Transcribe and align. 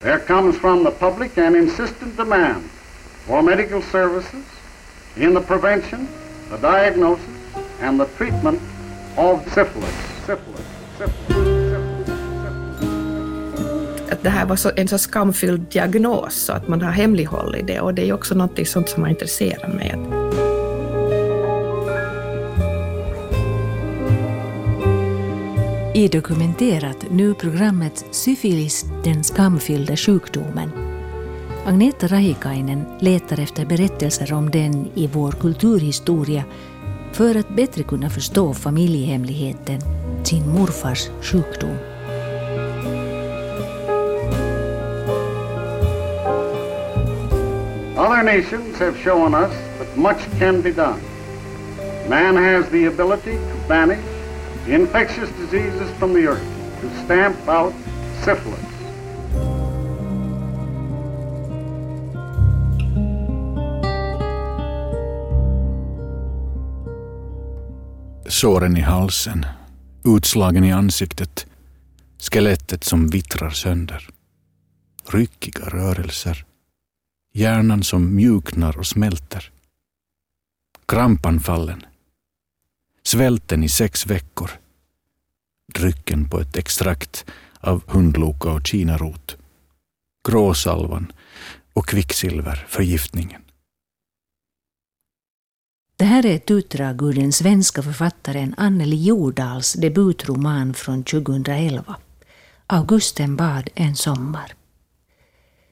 There 0.00 0.20
comes 0.20 0.56
from 0.56 0.84
the 0.84 0.90
public 0.90 1.38
an 1.38 1.56
insistent 1.56 2.16
demand 2.16 2.62
for 3.26 3.42
medical 3.42 3.82
services 3.82 4.44
in 5.16 5.34
the 5.34 5.40
prevention, 5.40 6.08
the 6.50 6.56
diagnosis, 6.56 7.24
and 7.80 7.98
the 8.00 8.06
treatment 8.16 8.60
of 9.16 9.42
syphilis. 9.54 9.90
syphilis, 10.26 10.66
syphilis, 10.98 11.38
Att 14.10 14.22
det 14.22 14.30
här 14.30 14.46
var 14.46 14.56
så, 14.56 14.70
en 14.76 14.88
så 14.88 14.98
skamfylld 14.98 15.60
diagnos 15.60 16.34
så 16.34 16.52
att 16.52 16.68
man 16.68 16.82
har 16.82 16.92
hemlighållit 16.92 17.66
det 17.66 17.80
och 17.80 17.94
det 17.94 18.08
är 18.08 18.12
också 18.12 18.34
något 18.34 18.68
sånt 18.68 18.88
som 18.88 19.02
har 19.02 19.10
intresserat 19.10 19.74
mig. 19.74 20.17
I 25.98 26.08
Dokumenterat 26.08 27.06
nu 27.10 27.34
programmet 27.34 28.04
Syfilis, 28.10 28.86
den 29.04 29.24
skamfyllda 29.24 29.96
sjukdomen. 29.96 30.70
Agneta 31.66 32.06
Rahikainen 32.06 32.84
letar 33.00 33.40
efter 33.40 33.66
berättelser 33.66 34.32
om 34.32 34.50
den 34.50 34.88
i 34.94 35.06
vår 35.06 35.32
kulturhistoria 35.32 36.44
för 37.12 37.34
att 37.34 37.48
bättre 37.48 37.82
kunna 37.82 38.10
förstå 38.10 38.54
familjehemligheten, 38.54 39.80
sin 40.24 40.48
morfars 40.48 41.08
sjukdom. 41.22 41.76
Other 47.96 48.22
nations 48.22 48.78
have 48.78 48.94
shown 49.04 49.34
us 49.34 49.52
that 49.78 49.96
much 49.96 50.38
can 50.38 50.62
be 50.62 50.72
done. 50.72 51.00
Man 52.08 52.36
has 52.36 52.70
the 52.70 52.86
ability 52.86 53.32
to 53.32 53.68
banish 53.68 54.17
infectious 54.74 55.30
diseases 55.30 55.90
from 55.98 56.12
the 56.14 56.26
earth, 56.28 56.44
to 56.80 57.04
stamp 57.04 57.48
out 57.48 57.74
syphilis. 58.24 58.68
Såren 68.26 68.76
i 68.76 68.80
halsen, 68.80 69.46
utslagen 70.04 70.64
i 70.64 70.72
ansiktet, 70.72 71.46
skelettet 72.18 72.84
som 72.84 73.08
vittrar 73.08 73.50
sönder. 73.50 74.08
Ryckiga 75.06 75.64
rörelser, 75.64 76.44
hjärnan 77.32 77.82
som 77.82 78.14
mjuknar 78.14 78.78
och 78.78 78.86
smälter. 78.86 79.50
Krampanfallen, 80.88 81.82
svälten 83.08 83.64
i 83.64 83.68
sex 83.68 84.06
veckor, 84.06 84.50
drycken 85.74 86.28
på 86.30 86.40
ett 86.40 86.56
extrakt 86.56 87.24
av 87.60 87.82
hundloka 87.86 88.50
och 88.50 88.66
kinarot, 88.66 89.36
gråsalvan 90.28 91.12
och 91.72 91.86
kvicksilverförgiftningen. 91.86 93.42
Det 95.96 96.04
här 96.04 96.26
är 96.26 96.34
ett 96.34 96.50
utdrag 96.50 97.02
ur 97.02 97.12
den 97.12 97.32
svenska 97.32 97.82
författaren 97.82 98.54
Anneli 98.56 99.04
Jordals 99.04 99.72
debutroman 99.72 100.74
från 100.74 101.04
2011, 101.04 101.96
Augusten 102.66 103.36
bad 103.36 103.68
en 103.74 103.96
sommar. 103.96 104.54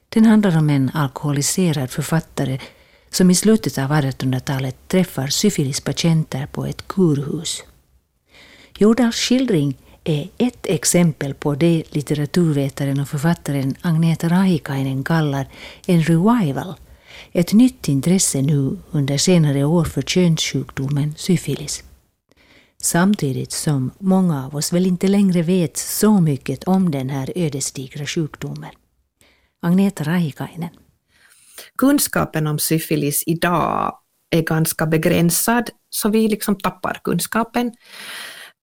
Den 0.09 0.25
handlar 0.25 0.57
om 0.57 0.69
en 0.69 0.89
alkoholiserad 0.93 1.89
författare 1.89 2.59
som 3.09 3.31
i 3.31 3.35
slutet 3.35 3.77
av 3.77 3.91
1800-talet 3.91 4.75
träffar 4.87 5.27
syfilispatienter 5.27 6.45
på 6.45 6.65
ett 6.65 6.87
kurhus. 6.87 7.63
Jordals 8.77 9.15
skildring 9.15 9.77
är 10.03 10.29
ett 10.37 10.65
exempel 10.65 11.33
på 11.33 11.55
det 11.55 11.83
litteraturvetaren 11.89 12.99
och 12.99 13.09
författaren 13.09 13.75
Agneta 13.81 14.29
Rahikainen 14.29 15.03
kallar 15.03 15.47
en 15.85 16.03
revival, 16.03 16.73
ett 17.31 17.53
nytt 17.53 17.87
intresse 17.87 18.41
nu 18.41 18.77
under 18.91 19.17
senare 19.17 19.63
år 19.63 19.83
för 19.83 20.01
könssjukdomen 20.01 21.13
syfilis. 21.17 21.83
Samtidigt 22.81 23.51
som 23.51 23.91
många 23.99 24.45
av 24.45 24.55
oss 24.55 24.73
väl 24.73 24.85
inte 24.85 25.07
längre 25.07 25.41
vet 25.41 25.77
så 25.77 26.21
mycket 26.21 26.63
om 26.63 26.91
den 26.91 27.09
här 27.09 27.33
ödesdigra 27.35 28.05
sjukdomen. 28.05 28.71
Agneta 29.61 30.03
Rahikainen. 30.03 30.69
Kunskapen 31.77 32.47
om 32.47 32.59
syfilis 32.59 33.23
idag 33.25 33.99
är 34.29 34.41
ganska 34.41 34.85
begränsad, 34.85 35.69
så 35.89 36.09
vi 36.09 36.27
liksom 36.27 36.57
tappar 36.57 36.99
kunskapen. 37.03 37.71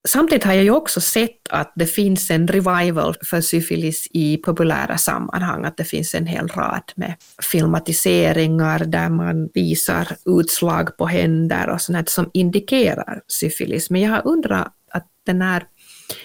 Samtidigt 0.07 0.43
har 0.43 0.53
jag 0.53 0.63
ju 0.63 0.71
också 0.71 1.01
sett 1.01 1.47
att 1.49 1.73
det 1.75 1.85
finns 1.85 2.31
en 2.31 2.47
revival 2.47 3.15
för 3.29 3.41
syfilis 3.41 4.07
i 4.11 4.37
populära 4.37 4.97
sammanhang, 4.97 5.65
att 5.65 5.77
det 5.77 5.83
finns 5.83 6.15
en 6.15 6.27
hel 6.27 6.47
rad 6.47 6.91
med 6.95 7.15
filmatiseringar 7.51 8.79
där 8.79 9.09
man 9.09 9.49
visar 9.53 10.07
utslag 10.25 10.97
på 10.97 11.05
händer 11.05 11.69
och 11.69 11.81
sånt 11.81 12.09
som 12.09 12.29
indikerar 12.33 13.21
syfilis. 13.27 13.89
Men 13.89 14.01
jag 14.01 14.11
har 14.11 14.27
undrat 14.27 14.73
att 14.91 15.07
den 15.25 15.41
här 15.41 15.63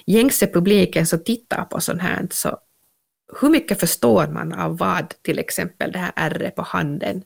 gängse 0.07 0.47
publiken 0.47 1.07
som 1.07 1.25
tittar 1.25 1.65
på 1.65 1.81
sånt 1.81 2.03
här, 2.03 2.27
så 2.31 2.59
hur 3.41 3.51
mycket 3.51 3.81
förstår 3.81 4.27
man 4.27 4.53
av 4.53 4.79
vad 4.79 5.15
till 5.23 5.39
exempel 5.39 5.93
det 5.93 5.99
här 5.99 6.13
ärret 6.17 6.55
på 6.55 6.63
handen 6.63 7.23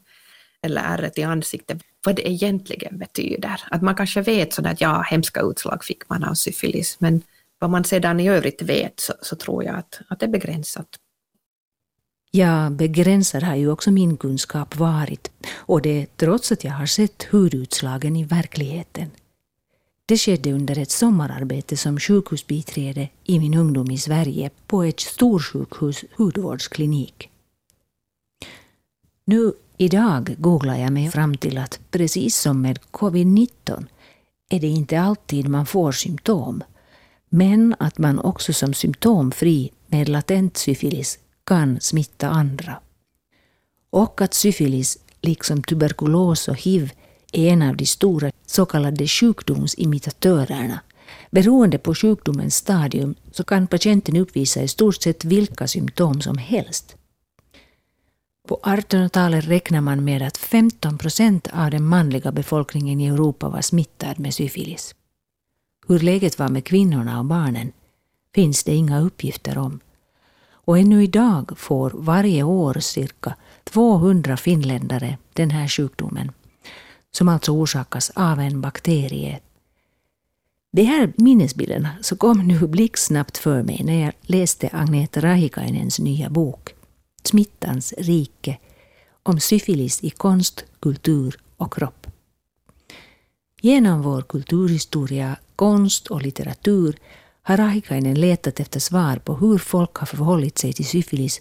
eller 0.62 0.80
ärret 0.80 1.18
i 1.18 1.22
ansiktet, 1.22 1.82
vad 2.04 2.16
det 2.16 2.30
egentligen 2.30 2.98
betyder. 2.98 3.60
Att 3.70 3.82
man 3.82 3.94
kanske 3.94 4.22
vet 4.22 4.52
sådär 4.52 4.70
att 4.70 4.80
ja, 4.80 5.02
hemska 5.02 5.40
utslag 5.40 5.84
fick 5.84 6.08
man 6.08 6.24
av 6.24 6.34
syfilis, 6.34 6.96
men 7.00 7.22
vad 7.58 7.70
man 7.70 7.84
sedan 7.84 8.20
i 8.20 8.28
övrigt 8.28 8.62
vet 8.62 9.00
så, 9.00 9.12
så 9.22 9.36
tror 9.36 9.64
jag 9.64 9.76
att, 9.76 10.00
att 10.08 10.20
det 10.20 10.26
är 10.26 10.30
begränsat. 10.30 10.88
Ja, 12.30 12.70
begränsad 12.70 13.42
har 13.42 13.54
ju 13.54 13.70
också 13.70 13.90
min 13.90 14.16
kunskap 14.16 14.76
varit, 14.76 15.30
och 15.54 15.82
det 15.82 16.16
trots 16.16 16.52
att 16.52 16.64
jag 16.64 16.72
har 16.72 16.86
sett 16.86 17.22
hudutslagen 17.22 18.16
i 18.16 18.24
verkligheten. 18.24 19.10
Det 20.06 20.18
skedde 20.18 20.52
under 20.52 20.78
ett 20.78 20.90
sommararbete 20.90 21.76
som 21.76 22.00
sjukhusbiträde 22.00 23.08
i 23.24 23.38
min 23.38 23.54
ungdom 23.54 23.90
i 23.90 23.98
Sverige 23.98 24.50
på 24.66 24.82
ett 24.82 25.00
storsjukhus 25.00 26.04
hudvårdsklinik. 26.16 27.30
Nu 29.24 29.52
idag 29.76 30.36
googlar 30.38 30.76
jag 30.76 30.92
mig 30.92 31.10
fram 31.10 31.36
till 31.36 31.58
att 31.58 31.80
precis 31.90 32.36
som 32.36 32.62
med 32.62 32.78
covid-19 32.90 33.86
är 34.50 34.60
det 34.60 34.66
inte 34.66 35.00
alltid 35.00 35.48
man 35.48 35.66
får 35.66 35.92
symptom, 35.92 36.62
men 37.28 37.74
att 37.78 37.98
man 37.98 38.18
också 38.18 38.52
som 38.52 38.74
symptomfri 38.74 39.72
med 39.86 40.08
latent 40.08 40.56
syfilis 40.56 41.18
kan 41.44 41.80
smitta 41.80 42.28
andra. 42.28 42.80
Och 43.90 44.20
att 44.20 44.34
syfilis, 44.34 44.98
liksom 45.20 45.62
tuberkulos 45.62 46.48
och 46.48 46.60
hiv, 46.60 46.92
är 47.38 47.52
en 47.52 47.62
av 47.62 47.76
de 47.76 47.86
stora 47.86 48.30
så 48.46 48.66
kallade 48.66 49.06
sjukdomsimitatörerna. 49.06 50.80
Beroende 51.30 51.78
på 51.78 51.94
sjukdomens 51.94 52.56
stadium 52.56 53.14
så 53.32 53.44
kan 53.44 53.66
patienten 53.66 54.16
uppvisa 54.16 54.62
i 54.62 54.68
stort 54.68 55.02
sett 55.02 55.24
vilka 55.24 55.68
symptom 55.68 56.20
som 56.20 56.38
helst. 56.38 56.96
På 58.48 58.60
1800-talet 58.62 59.44
räknar 59.44 59.80
man 59.80 60.04
med 60.04 60.22
att 60.22 60.36
15 60.36 60.98
procent 60.98 61.48
av 61.52 61.70
den 61.70 61.84
manliga 61.84 62.32
befolkningen 62.32 63.00
i 63.00 63.06
Europa 63.06 63.48
var 63.48 63.60
smittad 63.60 64.20
med 64.20 64.34
syfilis. 64.34 64.94
Hur 65.86 65.98
läget 65.98 66.38
var 66.38 66.48
med 66.48 66.64
kvinnorna 66.64 67.18
och 67.18 67.24
barnen 67.24 67.72
finns 68.34 68.64
det 68.64 68.74
inga 68.74 69.00
uppgifter 69.00 69.58
om. 69.58 69.80
Och 70.66 70.78
ännu 70.78 71.02
idag 71.02 71.58
får 71.58 71.90
varje 71.94 72.42
år 72.42 72.74
cirka 72.80 73.36
200 73.64 74.36
finländare 74.36 75.18
den 75.32 75.50
här 75.50 75.68
sjukdomen 75.68 76.32
som 77.16 77.28
alltså 77.28 77.52
orsakas 77.52 78.10
av 78.14 78.40
en 78.40 78.60
bakterie. 78.60 79.40
De 80.72 80.82
här 80.82 81.12
minnesbilderna 81.16 81.90
så 82.00 82.16
kom 82.16 82.48
nu 82.48 82.66
blixtsnabbt 82.66 83.38
för 83.38 83.62
mig 83.62 83.82
när 83.84 84.04
jag 84.04 84.12
läste 84.22 84.68
Agneta 84.72 85.20
Rahikainens 85.20 85.98
nya 85.98 86.30
bok 86.30 86.74
Smittans 87.24 87.94
rike 87.98 88.58
om 89.22 89.40
syfilis 89.40 90.04
i 90.04 90.10
konst, 90.10 90.64
kultur 90.80 91.40
och 91.56 91.74
kropp. 91.74 92.06
Genom 93.60 94.02
vår 94.02 94.22
kulturhistoria, 94.22 95.36
konst 95.56 96.06
och 96.06 96.22
litteratur 96.22 96.96
har 97.42 97.56
Rahikainen 97.56 98.20
letat 98.20 98.60
efter 98.60 98.80
svar 98.80 99.16
på 99.16 99.34
hur 99.34 99.58
folk 99.58 99.94
har 99.94 100.06
förhållit 100.06 100.58
sig 100.58 100.72
till 100.72 100.86
syfilis 100.86 101.40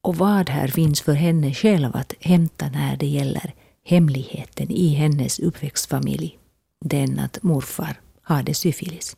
och 0.00 0.16
vad 0.16 0.48
här 0.48 0.68
finns 0.68 1.00
för 1.00 1.12
henne 1.12 1.54
själv 1.54 1.96
att 1.96 2.14
hämta 2.20 2.68
när 2.68 2.96
det 2.96 3.06
gäller 3.06 3.54
hemligheten 3.84 4.70
i 4.70 4.88
hennes 4.88 5.38
uppväxtfamilj, 5.38 6.38
den 6.80 7.18
att 7.18 7.42
morfar 7.42 8.00
hade 8.22 8.54
syfilis. 8.54 9.16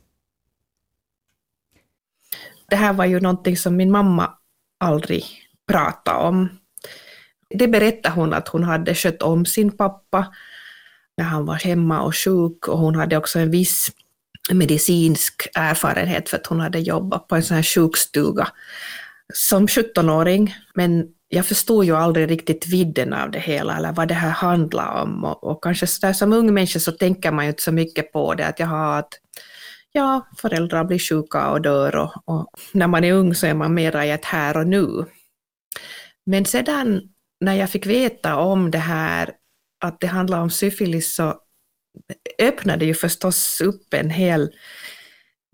Det 2.69 2.77
här 2.77 2.93
var 2.93 3.05
ju 3.05 3.21
någonting 3.21 3.57
som 3.57 3.77
min 3.77 3.91
mamma 3.91 4.35
aldrig 4.81 5.25
pratade 5.67 6.19
om. 6.19 6.49
Det 7.51 7.69
berättade 7.69 8.15
hon 8.15 8.35
att 8.35 8.49
hon 8.49 8.65
hade 8.65 8.95
skött 8.95 9.23
om 9.23 9.47
sin 9.47 9.77
pappa 9.77 10.35
när 11.17 11.25
han 11.25 11.47
var 11.47 11.55
hemma 11.55 12.03
och 12.03 12.17
sjuk 12.17 12.69
och 12.69 12.79
hon 12.79 12.95
hade 12.95 13.17
också 13.17 13.39
en 13.39 13.51
viss 13.51 13.91
medicinsk 14.53 15.49
erfarenhet 15.55 16.29
för 16.29 16.37
att 16.37 16.47
hon 16.47 16.61
hade 16.61 16.79
jobbat 16.79 17.29
på 17.29 17.37
en 17.37 17.43
sån 17.43 17.55
här 17.55 17.63
sjukstuga 17.63 18.49
som 19.35 19.67
17-åring, 19.67 20.55
men 20.75 21.09
jag 21.29 21.47
förstod 21.47 21.85
ju 21.85 21.97
aldrig 21.97 22.31
riktigt 22.31 22.67
vidden 22.67 23.13
av 23.13 23.31
det 23.31 23.39
hela 23.39 23.77
eller 23.77 23.93
vad 23.93 24.09
det 24.09 24.15
här 24.15 24.31
handlar 24.31 25.03
om. 25.03 25.25
Och, 25.25 25.45
och 25.45 25.63
kanske 25.63 25.87
så 25.87 26.07
där, 26.07 26.13
som 26.13 26.33
ung 26.33 26.55
människa 26.55 26.81
så 26.81 26.93
tänker 26.93 27.33
man 27.33 27.45
ju 27.45 27.49
inte 27.49 27.63
så 27.63 27.73
mycket 27.73 28.13
på 28.13 28.35
det, 28.35 28.47
att 28.47 28.59
jag 28.59 28.67
har 28.67 28.99
att 28.99 29.15
ja, 29.93 30.29
föräldrar 30.39 30.85
blir 30.85 30.99
sjuka 30.99 31.51
och 31.51 31.63
dör 31.63 31.97
och, 31.97 32.13
och, 32.25 32.51
när 32.73 32.87
man 32.87 33.05
är 33.05 33.13
ung 33.13 33.35
så 33.35 33.47
är 33.47 33.55
man 33.55 33.75
mera 33.75 34.07
i 34.07 34.11
ett 34.11 34.25
här 34.25 34.57
och 34.57 34.67
nu. 34.67 35.05
Men 36.27 36.45
sedan 36.45 37.01
när 37.41 37.55
jag 37.55 37.71
fick 37.71 37.87
veta 37.87 38.37
om 38.37 38.71
det 38.71 38.79
här, 38.79 39.33
att 39.85 40.01
det 40.01 40.07
handlar 40.07 40.41
om 40.41 40.51
syfilis, 40.51 41.15
så 41.15 41.41
öppnade 42.43 42.85
ju 42.85 42.95
förstås 42.95 43.61
upp 43.61 43.95
en 43.95 44.11
hel 44.11 44.51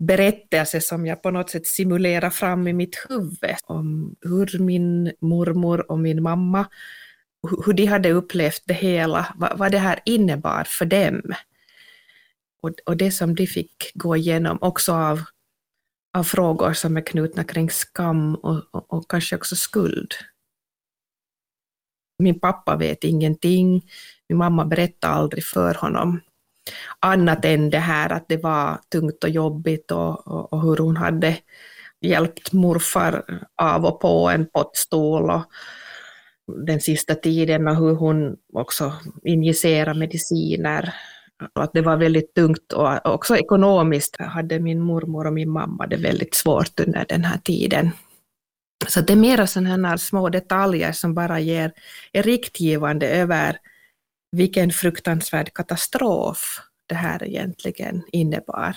berättelse 0.01 0.81
som 0.81 1.05
jag 1.05 1.21
på 1.21 1.31
något 1.31 1.49
sätt 1.49 1.67
simulerar 1.67 2.29
fram 2.29 2.67
i 2.67 2.73
mitt 2.73 3.05
huvud 3.09 3.55
om 3.63 4.15
hur 4.21 4.59
min 4.59 5.11
mormor 5.19 5.91
och 5.91 5.99
min 5.99 6.23
mamma, 6.23 6.65
hur 7.65 7.73
de 7.73 7.85
hade 7.85 8.11
upplevt 8.11 8.63
det 8.65 8.73
hela, 8.73 9.33
vad, 9.35 9.57
vad 9.57 9.71
det 9.71 9.77
här 9.77 9.99
innebar 10.05 10.63
för 10.63 10.85
dem. 10.85 11.21
Och, 12.61 12.71
och 12.85 12.97
det 12.97 13.11
som 13.11 13.35
de 13.35 13.47
fick 13.47 13.91
gå 13.93 14.15
igenom 14.15 14.57
också 14.61 14.93
av, 14.93 15.21
av 16.17 16.23
frågor 16.23 16.73
som 16.73 16.97
är 16.97 17.01
knutna 17.01 17.43
kring 17.43 17.69
skam 17.69 18.35
och, 18.35 18.63
och, 18.71 18.93
och 18.93 19.09
kanske 19.09 19.35
också 19.35 19.55
skuld. 19.55 20.13
Min 22.19 22.39
pappa 22.39 22.75
vet 22.75 23.03
ingenting, 23.03 23.89
min 24.29 24.37
mamma 24.37 24.65
berättade 24.65 25.13
aldrig 25.13 25.43
för 25.43 25.73
honom 25.73 26.19
annat 26.99 27.45
än 27.45 27.69
det 27.69 27.79
här 27.79 28.11
att 28.11 28.25
det 28.27 28.37
var 28.37 28.79
tungt 28.91 29.23
och 29.23 29.29
jobbigt 29.29 29.91
och, 29.91 30.27
och, 30.27 30.53
och 30.53 30.61
hur 30.61 30.77
hon 30.77 30.97
hade 30.97 31.37
hjälpt 32.01 32.53
morfar 32.53 33.23
av 33.61 33.85
och 33.85 34.01
på 34.01 34.29
en 34.29 34.45
pottstol 34.45 35.29
och 35.29 35.43
den 36.65 36.81
sista 36.81 37.15
tiden 37.15 37.67
och 37.67 37.75
hur 37.75 37.95
hon 37.95 38.37
också 38.53 38.93
injicerade 39.23 39.99
mediciner. 39.99 40.93
Att 41.55 41.73
det 41.73 41.81
var 41.81 41.97
väldigt 41.97 42.33
tungt 42.33 42.73
och 42.73 43.05
också 43.05 43.37
ekonomiskt 43.37 44.21
hade 44.21 44.59
min 44.59 44.81
mormor 44.81 45.27
och 45.27 45.33
min 45.33 45.49
mamma 45.49 45.87
det 45.87 45.97
väldigt 45.97 46.35
svårt 46.35 46.79
under 46.79 47.05
den 47.09 47.23
här 47.23 47.37
tiden. 47.37 47.91
Så 48.87 49.01
det 49.01 49.13
är 49.13 49.17
mera 49.17 49.47
sådana 49.47 49.89
här 49.89 49.97
små 49.97 50.29
detaljer 50.29 50.91
som 50.91 51.13
bara 51.13 51.39
ger 51.39 51.71
är 52.13 52.23
riktgivande 52.23 53.09
över 53.09 53.57
vilken 54.31 54.71
fruktansvärd 54.71 55.53
katastrof 55.53 56.59
det 56.87 56.95
här 56.95 57.23
egentligen 57.23 58.03
innebar. 58.11 58.75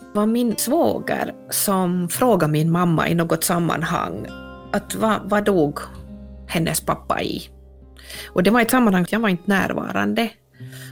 Det 0.00 0.18
var 0.18 0.26
min 0.26 0.56
svåger 0.56 1.34
som 1.50 2.08
frågade 2.08 2.52
min 2.52 2.70
mamma 2.70 3.08
i 3.08 3.14
något 3.14 3.44
sammanhang 3.44 4.26
att 4.72 4.94
vad, 4.94 5.20
vad 5.24 5.44
dog 5.44 5.78
hennes 6.48 6.80
pappa 6.80 7.22
i? 7.22 7.48
Och 8.28 8.42
det 8.42 8.50
var 8.50 8.60
ett 8.60 8.70
sammanhang 8.70 9.06
jag 9.10 9.20
var 9.20 9.28
inte 9.28 9.50
närvarande. 9.50 10.30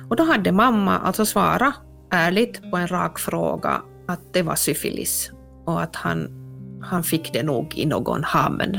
Och 0.08 0.16
då 0.16 0.24
hade 0.24 0.52
mamma 0.52 0.98
alltså 0.98 1.26
svarat 1.26 1.74
ärligt 2.10 2.70
på 2.70 2.76
en 2.76 2.88
rak 2.88 3.18
fråga 3.18 3.82
att 4.08 4.32
det 4.32 4.42
var 4.42 4.54
syfilis 4.54 5.32
och 5.72 5.82
att 5.82 5.96
han, 5.96 6.28
han 6.82 7.02
fick 7.02 7.32
det 7.32 7.42
nog 7.42 7.78
i 7.78 7.86
någon 7.86 8.24
hamn, 8.24 8.78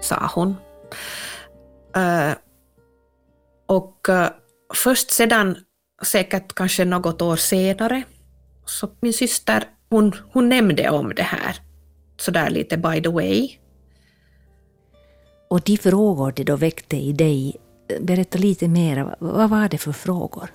sa 0.00 0.30
hon. 0.34 0.56
Uh, 1.96 2.34
och 3.66 4.06
uh, 4.08 4.26
först 4.74 5.10
sedan, 5.10 5.56
säkert 6.02 6.54
kanske 6.54 6.84
något 6.84 7.22
år 7.22 7.36
senare, 7.36 8.02
så 8.64 8.88
min 9.00 9.12
syster 9.12 9.64
hon, 9.90 10.12
hon 10.32 10.48
nämnde 10.48 10.90
om 10.90 11.14
det 11.14 11.22
här, 11.22 11.56
sådär 12.16 12.50
lite 12.50 12.76
by 12.76 13.02
the 13.02 13.08
way. 13.08 13.50
Och 15.50 15.60
de 15.60 15.76
frågor 15.76 16.32
det 16.36 16.44
då 16.44 16.56
väckte 16.56 16.96
i 16.96 17.12
dig, 17.12 17.56
eh, 17.88 18.02
berätta 18.02 18.38
lite 18.38 18.68
mer, 18.68 19.16
vad 19.18 19.50
var 19.50 19.68
det 19.68 19.78
för 19.78 19.92
frågor? 19.92 20.50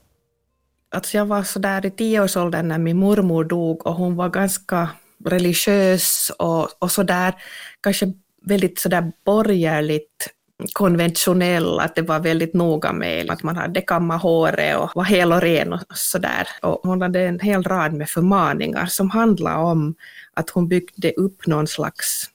Alltså 0.97 1.17
jag 1.17 1.25
var 1.25 1.43
sådär 1.43 1.85
i 1.85 1.91
tioårsåldern 1.91 2.67
när 2.67 2.77
min 2.77 2.97
mormor 2.97 3.43
dog 3.43 3.85
och 3.87 3.93
hon 3.93 4.15
var 4.15 4.29
ganska 4.29 4.89
religiös 5.25 6.31
och, 6.39 6.83
och 6.83 6.91
sådär, 6.91 7.33
kanske 7.81 8.13
väldigt 8.41 8.79
sådär 8.79 9.11
borgerligt 9.25 10.27
konventionell, 10.73 11.79
att 11.79 11.95
det 11.95 12.01
var 12.01 12.19
väldigt 12.19 12.53
noga 12.53 12.93
med 12.93 13.29
att 13.31 13.43
man 13.43 13.55
hade 13.55 13.81
kammat 13.81 14.21
håret 14.21 14.77
och 14.77 14.91
var 14.95 15.03
hel 15.03 15.33
och 15.33 15.41
ren 15.41 15.73
och 15.73 15.81
sådär. 15.93 16.47
Och 16.61 16.79
hon 16.83 17.01
hade 17.01 17.21
en 17.21 17.39
hel 17.39 17.63
rad 17.63 17.93
med 17.93 18.09
förmaningar 18.09 18.85
som 18.85 19.09
handlade 19.09 19.57
om 19.57 19.95
att 20.33 20.49
hon 20.49 20.67
byggde 20.67 21.11
upp 21.11 21.47
någon 21.47 21.67
slags 21.67 22.25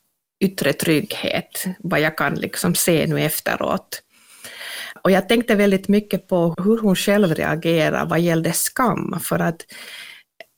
yttre 0.41 0.73
trygghet, 0.73 1.65
vad 1.79 2.01
jag 2.01 2.19
kan 2.19 2.35
liksom 2.35 2.75
se 2.75 3.07
nu 3.07 3.21
efteråt. 3.21 4.03
Och 5.03 5.11
jag 5.11 5.29
tänkte 5.29 5.55
väldigt 5.55 5.89
mycket 5.89 6.29
på 6.29 6.55
hur 6.65 6.79
hon 6.79 6.97
själv 6.97 7.35
reagerar 7.35 8.07
vad 8.07 8.21
gällde 8.21 8.53
skam, 8.53 9.21
för 9.21 9.39
att 9.39 9.67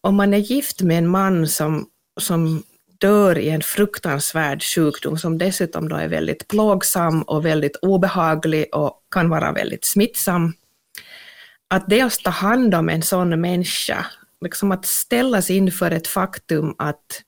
om 0.00 0.16
man 0.16 0.34
är 0.34 0.38
gift 0.38 0.82
med 0.82 0.98
en 0.98 1.08
man 1.08 1.48
som, 1.48 1.86
som 2.20 2.62
dör 3.00 3.38
i 3.38 3.48
en 3.50 3.62
fruktansvärd 3.62 4.62
sjukdom 4.62 5.18
som 5.18 5.38
dessutom 5.38 5.88
då 5.88 5.96
är 5.96 6.08
väldigt 6.08 6.48
plågsam 6.48 7.22
och 7.22 7.44
väldigt 7.44 7.76
obehaglig 7.76 8.66
och 8.72 9.00
kan 9.10 9.28
vara 9.28 9.52
väldigt 9.52 9.84
smittsam. 9.84 10.52
Att 11.68 11.88
dels 11.88 12.18
ta 12.18 12.30
hand 12.30 12.74
om 12.74 12.88
en 12.88 13.02
sån 13.02 13.40
människa, 13.40 14.06
liksom 14.40 14.72
att 14.72 14.86
ställas 14.86 15.50
inför 15.50 15.90
ett 15.90 16.06
faktum 16.06 16.74
att 16.78 17.22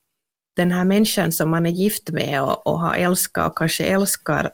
den 0.57 0.73
här 0.73 0.85
människan 0.85 1.33
som 1.33 1.51
man 1.51 1.67
är 1.67 1.71
gift 1.71 2.11
med 2.11 2.43
och, 2.43 2.67
och 2.67 2.81
har 2.81 2.95
älskat 2.95 3.47
och 3.47 3.59
kanske 3.59 3.85
älskar 3.85 4.51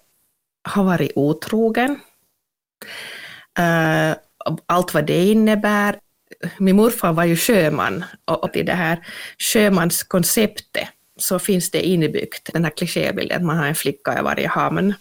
har 0.69 0.85
varit 0.85 1.13
otrogen, 1.15 2.01
Uh, 3.59 4.17
allt 4.67 4.95
vad 4.95 5.07
det 5.07 5.25
innebär. 5.25 5.99
Min 6.59 6.77
morfar 6.77 7.13
var 7.13 7.25
ju 7.25 7.37
sjöman 7.37 8.05
och 8.25 8.57
i 8.57 8.63
det 8.63 8.75
här 8.75 9.07
sjömanskonceptet 9.39 10.89
så 11.17 11.39
finns 11.39 11.71
det 11.71 11.83
inbyggt 11.83 12.51
den 12.53 12.65
här 12.65 12.73
klichébilden 12.77 13.37
att 13.37 13.47
man 13.47 13.57
har 13.57 13.67
en 13.67 13.75
flicka 13.75 14.19
i 14.19 14.23
varje 14.23 14.49
hamn. 14.49 14.95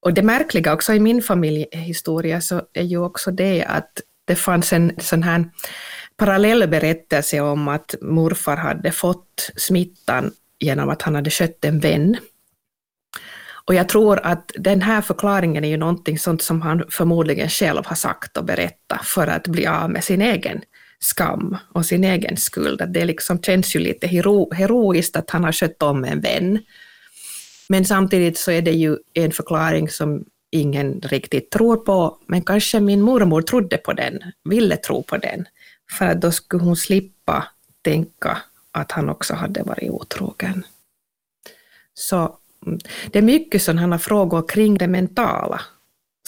Och 0.00 0.14
det 0.14 0.22
märkliga 0.22 0.72
också 0.72 0.92
i 0.92 1.00
min 1.00 1.22
familjehistoria 1.22 2.40
så 2.40 2.62
är 2.72 2.82
ju 2.82 2.98
också 2.98 3.30
det 3.30 3.64
att 3.64 4.00
det 4.24 4.36
fanns 4.36 4.72
en 4.72 4.92
sån 4.98 5.22
här 5.22 5.44
parallell 6.16 6.68
berättelse 6.68 7.40
om 7.40 7.68
att 7.68 7.94
morfar 8.00 8.56
hade 8.56 8.92
fått 8.92 9.50
smittan 9.56 10.32
genom 10.58 10.88
att 10.88 11.02
han 11.02 11.14
hade 11.14 11.30
skött 11.30 11.64
en 11.64 11.80
vän 11.80 12.16
och 13.64 13.74
jag 13.74 13.88
tror 13.88 14.20
att 14.22 14.52
den 14.58 14.82
här 14.82 15.00
förklaringen 15.00 15.64
är 15.64 15.68
ju 15.68 15.76
någonting 15.76 16.18
sånt 16.18 16.42
som 16.42 16.62
han 16.62 16.84
förmodligen 16.90 17.48
själv 17.48 17.86
har 17.86 17.96
sagt 17.96 18.36
och 18.36 18.44
berättat 18.44 19.06
för 19.06 19.26
att 19.26 19.48
bli 19.48 19.66
av 19.66 19.90
med 19.90 20.04
sin 20.04 20.22
egen 20.22 20.62
skam 20.98 21.56
och 21.72 21.86
sin 21.86 22.04
egen 22.04 22.36
skuld. 22.36 22.82
Att 22.82 22.92
det 22.92 23.04
liksom 23.04 23.42
känns 23.42 23.76
ju 23.76 23.80
lite 23.80 24.06
hero, 24.06 24.52
heroiskt 24.54 25.16
att 25.16 25.30
han 25.30 25.44
har 25.44 25.52
skött 25.52 25.82
om 25.82 26.04
en 26.04 26.20
vän. 26.20 26.58
Men 27.68 27.84
samtidigt 27.84 28.38
så 28.38 28.50
är 28.50 28.62
det 28.62 28.72
ju 28.72 28.96
en 29.14 29.32
förklaring 29.32 29.88
som 29.88 30.24
ingen 30.50 31.00
riktigt 31.00 31.50
tror 31.50 31.76
på, 31.76 32.18
men 32.26 32.42
kanske 32.42 32.80
min 32.80 33.02
mormor 33.02 33.42
trodde 33.42 33.78
på 33.78 33.92
den, 33.92 34.18
ville 34.44 34.76
tro 34.76 35.02
på 35.02 35.16
den, 35.16 35.44
för 35.98 36.06
att 36.06 36.20
då 36.20 36.32
skulle 36.32 36.64
hon 36.64 36.76
slippa 36.76 37.48
tänka 37.82 38.38
att 38.72 38.92
han 38.92 39.08
också 39.08 39.34
hade 39.34 39.62
varit 39.62 39.90
otrogen. 39.90 40.64
Så 41.94 42.38
det 43.10 43.18
är 43.18 43.22
mycket 43.22 43.62
sådana 43.62 43.98
frågor 43.98 44.48
kring 44.48 44.78
det 44.78 44.88
mentala 44.88 45.60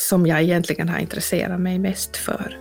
som 0.00 0.26
jag 0.26 0.43
egentligen 0.43 0.88
har 0.88 0.99
intresserat 0.99 1.61
mig 1.61 1.79
mest 1.79 2.17
för. 2.17 2.59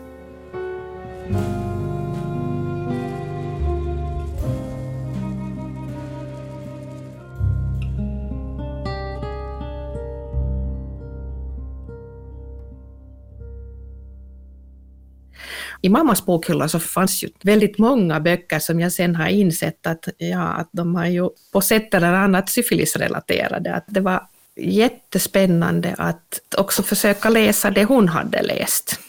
I 15.83 15.89
mammas 15.89 16.25
bokhylla 16.25 16.67
så 16.67 16.79
fanns 16.79 17.23
ju 17.23 17.29
väldigt 17.41 17.77
många 17.77 18.19
böcker 18.19 18.59
som 18.59 18.79
jag 18.79 18.91
sen 18.91 19.15
har 19.15 19.27
insett 19.27 19.87
att, 19.87 20.07
ja, 20.17 20.47
att 20.47 20.69
de 20.71 20.95
har 20.95 21.05
ju 21.05 21.29
på 21.53 21.61
sätt 21.61 21.93
eller 21.93 22.13
annat 22.13 22.49
syfilisrelaterade. 22.49 23.75
Att 23.75 23.85
det 23.87 23.99
var 23.99 24.27
jättespännande 24.55 25.95
att 25.97 26.41
också 26.57 26.83
försöka 26.83 27.29
läsa 27.29 27.71
det 27.71 27.83
hon 27.83 28.07
hade 28.07 28.41
läst. 28.41 28.99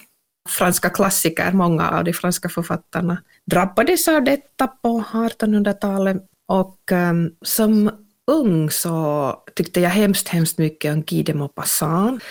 Franska 0.48 0.90
klassiker, 0.90 1.52
många 1.52 1.90
av 1.90 2.04
de 2.04 2.12
franska 2.12 2.48
författarna 2.48 3.22
drabbades 3.50 4.08
av 4.08 4.24
detta 4.24 4.66
på 4.66 5.04
1800-talet 5.12 6.22
och 6.48 6.92
um, 6.92 7.34
som 7.42 7.90
ung 8.30 8.70
så 8.70 9.34
tyckte 9.54 9.80
jag 9.80 9.90
hemskt, 9.90 10.28
hemskt 10.28 10.58
mycket 10.58 10.94
om 10.94 11.02
Guy 11.02 11.22
de 11.22 11.34
Maupassant 11.34 12.22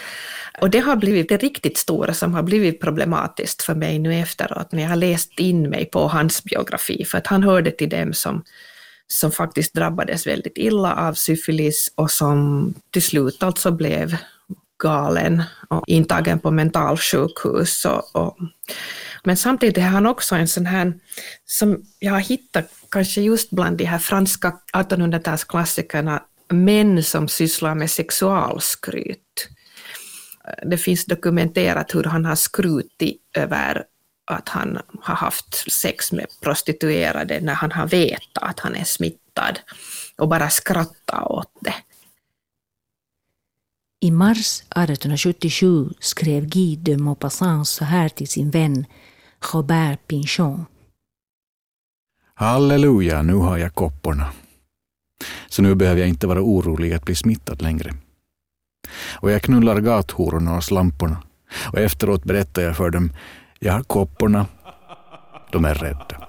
och 0.61 0.69
det 0.69 0.79
har 0.79 0.95
blivit 0.95 1.29
det 1.29 1.37
riktigt 1.37 1.77
stora 1.77 2.13
som 2.13 2.33
har 2.33 2.43
blivit 2.43 2.81
problematiskt 2.81 3.61
för 3.61 3.75
mig 3.75 3.99
nu 3.99 4.15
efteråt 4.15 4.71
när 4.71 4.81
jag 4.81 4.89
har 4.89 4.95
läst 4.95 5.39
in 5.39 5.69
mig 5.69 5.85
på 5.85 6.07
hans 6.07 6.43
biografi, 6.43 7.05
för 7.05 7.17
att 7.17 7.27
han 7.27 7.43
hörde 7.43 7.71
till 7.71 7.89
dem 7.89 8.13
som, 8.13 8.43
som 9.07 9.31
faktiskt 9.31 9.73
drabbades 9.73 10.27
väldigt 10.27 10.57
illa 10.57 10.95
av 10.95 11.13
syfilis 11.13 11.93
och 11.95 12.11
som 12.11 12.73
till 12.91 13.01
slut 13.01 13.43
alltså 13.43 13.71
blev 13.71 14.17
galen 14.83 15.43
och 15.69 15.83
intagen 15.87 16.39
på 16.39 16.51
mentalsjukhus. 16.51 17.85
Och, 17.85 18.15
och, 18.15 18.37
men 19.23 19.37
samtidigt 19.37 19.77
är 19.77 19.81
han 19.81 20.05
också 20.05 20.35
en 20.35 20.47
sån 20.47 20.65
här 20.65 20.93
som 21.45 21.83
jag 21.99 22.11
har 22.11 22.19
hittat 22.19 22.65
kanske 22.91 23.21
just 23.21 23.49
bland 23.49 23.77
de 23.77 23.85
här 23.85 23.99
franska 23.99 24.53
1800-talsklassikerna, 24.73 26.19
män 26.49 27.03
som 27.03 27.27
sysslar 27.27 27.75
med 27.75 27.91
sexualskryt. 27.91 29.22
Det 30.65 30.77
finns 30.77 31.05
dokumenterat 31.05 31.95
hur 31.95 32.03
han 32.03 32.25
har 32.25 32.35
skrutit 32.35 33.21
över 33.33 33.85
att 34.25 34.49
han 34.49 34.79
har 35.01 35.15
haft 35.15 35.71
sex 35.71 36.11
med 36.11 36.25
prostituerade 36.41 37.39
när 37.41 37.53
han 37.53 37.71
har 37.71 37.87
vetat 37.87 38.43
att 38.43 38.59
han 38.59 38.75
är 38.75 38.83
smittad 38.83 39.59
och 40.17 40.27
bara 40.27 40.49
skrattat 40.49 41.27
åt 41.27 41.51
det. 41.61 41.75
I 43.99 44.11
mars 44.11 44.61
1877 44.61 45.89
skrev 45.99 46.45
Guy 46.45 46.75
de 46.75 46.97
Maupassant 46.97 47.67
så 47.67 47.85
här 47.85 48.09
till 48.09 48.27
sin 48.27 48.51
vän 48.51 48.85
Robert 49.53 50.07
Pinchon. 50.07 50.65
Halleluja, 52.33 53.21
nu 53.21 53.33
har 53.33 53.57
jag 53.57 53.75
kopporna. 53.75 54.31
Så 55.49 55.61
nu 55.61 55.75
behöver 55.75 55.99
jag 55.99 56.09
inte 56.09 56.27
vara 56.27 56.41
orolig 56.41 56.93
att 56.93 57.05
bli 57.05 57.15
smittad 57.15 57.61
längre. 57.61 57.93
Och 59.19 59.31
jag 59.31 59.41
knullar 59.41 59.79
gathororna 59.79 60.57
och 60.57 60.63
slamporna. 60.63 61.23
Och 61.71 61.79
efteråt 61.79 62.23
berättar 62.23 62.61
jag 62.61 62.77
för 62.77 62.89
dem, 62.89 63.13
jag 63.59 63.73
har 63.73 63.83
kopporna, 63.83 64.45
de 65.51 65.65
är 65.65 65.73
rädda. 65.73 66.27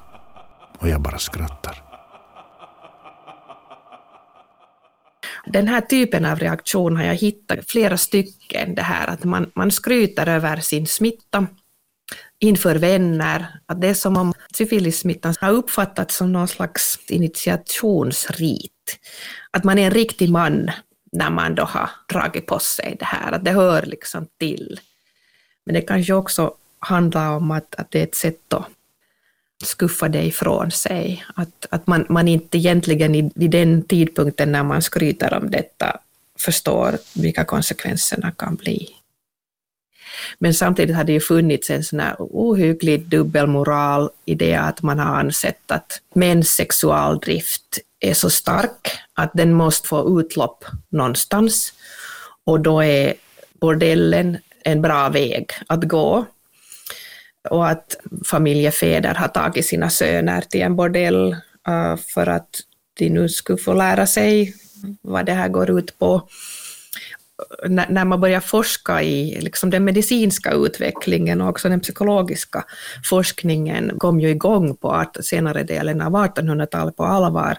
Och 0.78 0.88
jag 0.88 1.00
bara 1.00 1.18
skrattar. 1.18 1.84
Den 5.46 5.68
här 5.68 5.80
typen 5.80 6.24
av 6.24 6.38
reaktion 6.38 6.96
har 6.96 7.04
jag 7.04 7.14
hittat 7.14 7.58
flera 7.66 7.96
stycken, 7.96 8.74
det 8.74 8.82
här 8.82 9.06
att 9.06 9.24
man, 9.24 9.50
man 9.54 9.70
skryter 9.70 10.28
över 10.28 10.56
sin 10.56 10.86
smitta 10.86 11.46
inför 12.38 12.76
vänner, 12.76 13.46
att 13.66 13.80
det 13.80 13.88
är 13.88 13.94
som 13.94 14.16
om 14.16 14.32
syfilissmittan 14.54 15.34
har 15.40 15.50
uppfattats 15.50 16.16
som 16.16 16.32
någon 16.32 16.48
slags 16.48 16.98
initiationsrit. 17.08 18.98
Att 19.50 19.64
man 19.64 19.78
är 19.78 19.86
en 19.86 19.90
riktig 19.90 20.30
man 20.30 20.70
när 21.14 21.30
man 21.30 21.54
då 21.54 21.62
har 21.64 21.90
dragit 22.12 22.46
på 22.46 22.58
sig 22.58 22.96
det 22.98 23.04
här, 23.04 23.32
att 23.32 23.44
det 23.44 23.50
hör 23.50 23.82
liksom 23.82 24.26
till. 24.38 24.80
Men 25.66 25.74
det 25.74 25.80
kanske 25.80 26.12
också 26.12 26.54
handlar 26.78 27.30
om 27.30 27.50
att, 27.50 27.74
att 27.74 27.90
det 27.90 27.98
är 27.98 28.04
ett 28.04 28.14
sätt 28.14 28.52
att 28.52 28.66
skuffa 29.64 30.08
det 30.08 30.22
ifrån 30.22 30.70
sig. 30.70 31.24
Att, 31.34 31.66
att 31.70 31.86
man, 31.86 32.06
man 32.08 32.28
inte 32.28 32.58
egentligen 32.58 33.14
i, 33.14 33.30
vid 33.34 33.50
den 33.50 33.82
tidpunkten 33.82 34.52
när 34.52 34.62
man 34.62 34.82
skryter 34.82 35.34
om 35.34 35.50
detta 35.50 36.00
förstår 36.38 36.98
vilka 37.14 37.44
konsekvenserna 37.44 38.32
kan 38.32 38.54
bli. 38.54 38.88
Men 40.38 40.54
samtidigt 40.54 40.96
har 40.96 41.04
det 41.04 41.12
ju 41.12 41.20
funnits 41.20 41.70
en 41.70 41.84
sån 41.84 42.00
här 42.00 42.16
ohygglig 42.18 43.06
dubbelmoral 43.08 44.10
i 44.24 44.34
det 44.34 44.54
att 44.54 44.82
man 44.82 44.98
har 44.98 45.20
ansett 45.20 45.70
att 45.70 46.00
mäns 46.14 46.48
sexualdrift 46.48 47.78
är 48.10 48.14
så 48.14 48.30
stark 48.30 48.90
att 49.14 49.30
den 49.34 49.52
måste 49.52 49.88
få 49.88 50.20
utlopp 50.20 50.64
någonstans. 50.88 51.72
Och 52.44 52.60
då 52.60 52.82
är 52.82 53.14
bordellen 53.60 54.38
en 54.64 54.82
bra 54.82 55.08
väg 55.08 55.50
att 55.66 55.84
gå 55.84 56.26
och 57.50 57.68
att 57.68 57.96
familjefäder 58.24 59.14
har 59.14 59.28
tagit 59.28 59.66
sina 59.66 59.90
söner 59.90 60.40
till 60.40 60.62
en 60.62 60.76
bordell 60.76 61.32
eh, 61.68 61.96
för 62.14 62.26
att 62.26 62.48
de 62.98 63.08
nu 63.08 63.28
skulle 63.28 63.58
få 63.58 63.72
lära 63.72 64.06
sig 64.06 64.54
vad 65.02 65.26
det 65.26 65.32
här 65.32 65.48
går 65.48 65.78
ut 65.78 65.98
på. 65.98 66.28
När 67.68 68.04
man 68.04 68.20
börjar 68.20 68.40
forska 68.40 69.02
i 69.02 69.40
liksom 69.40 69.70
den 69.70 69.84
medicinska 69.84 70.52
utvecklingen 70.52 71.40
och 71.40 71.48
också 71.48 71.68
den 71.68 71.80
psykologiska 71.80 72.64
forskningen 73.04 73.98
kom 73.98 74.20
ju 74.20 74.28
igång 74.28 74.76
på 74.76 75.06
senare 75.20 75.62
delen 75.62 76.00
av 76.00 76.12
1800-talet 76.12 76.96
på 76.96 77.04
allvar. 77.04 77.58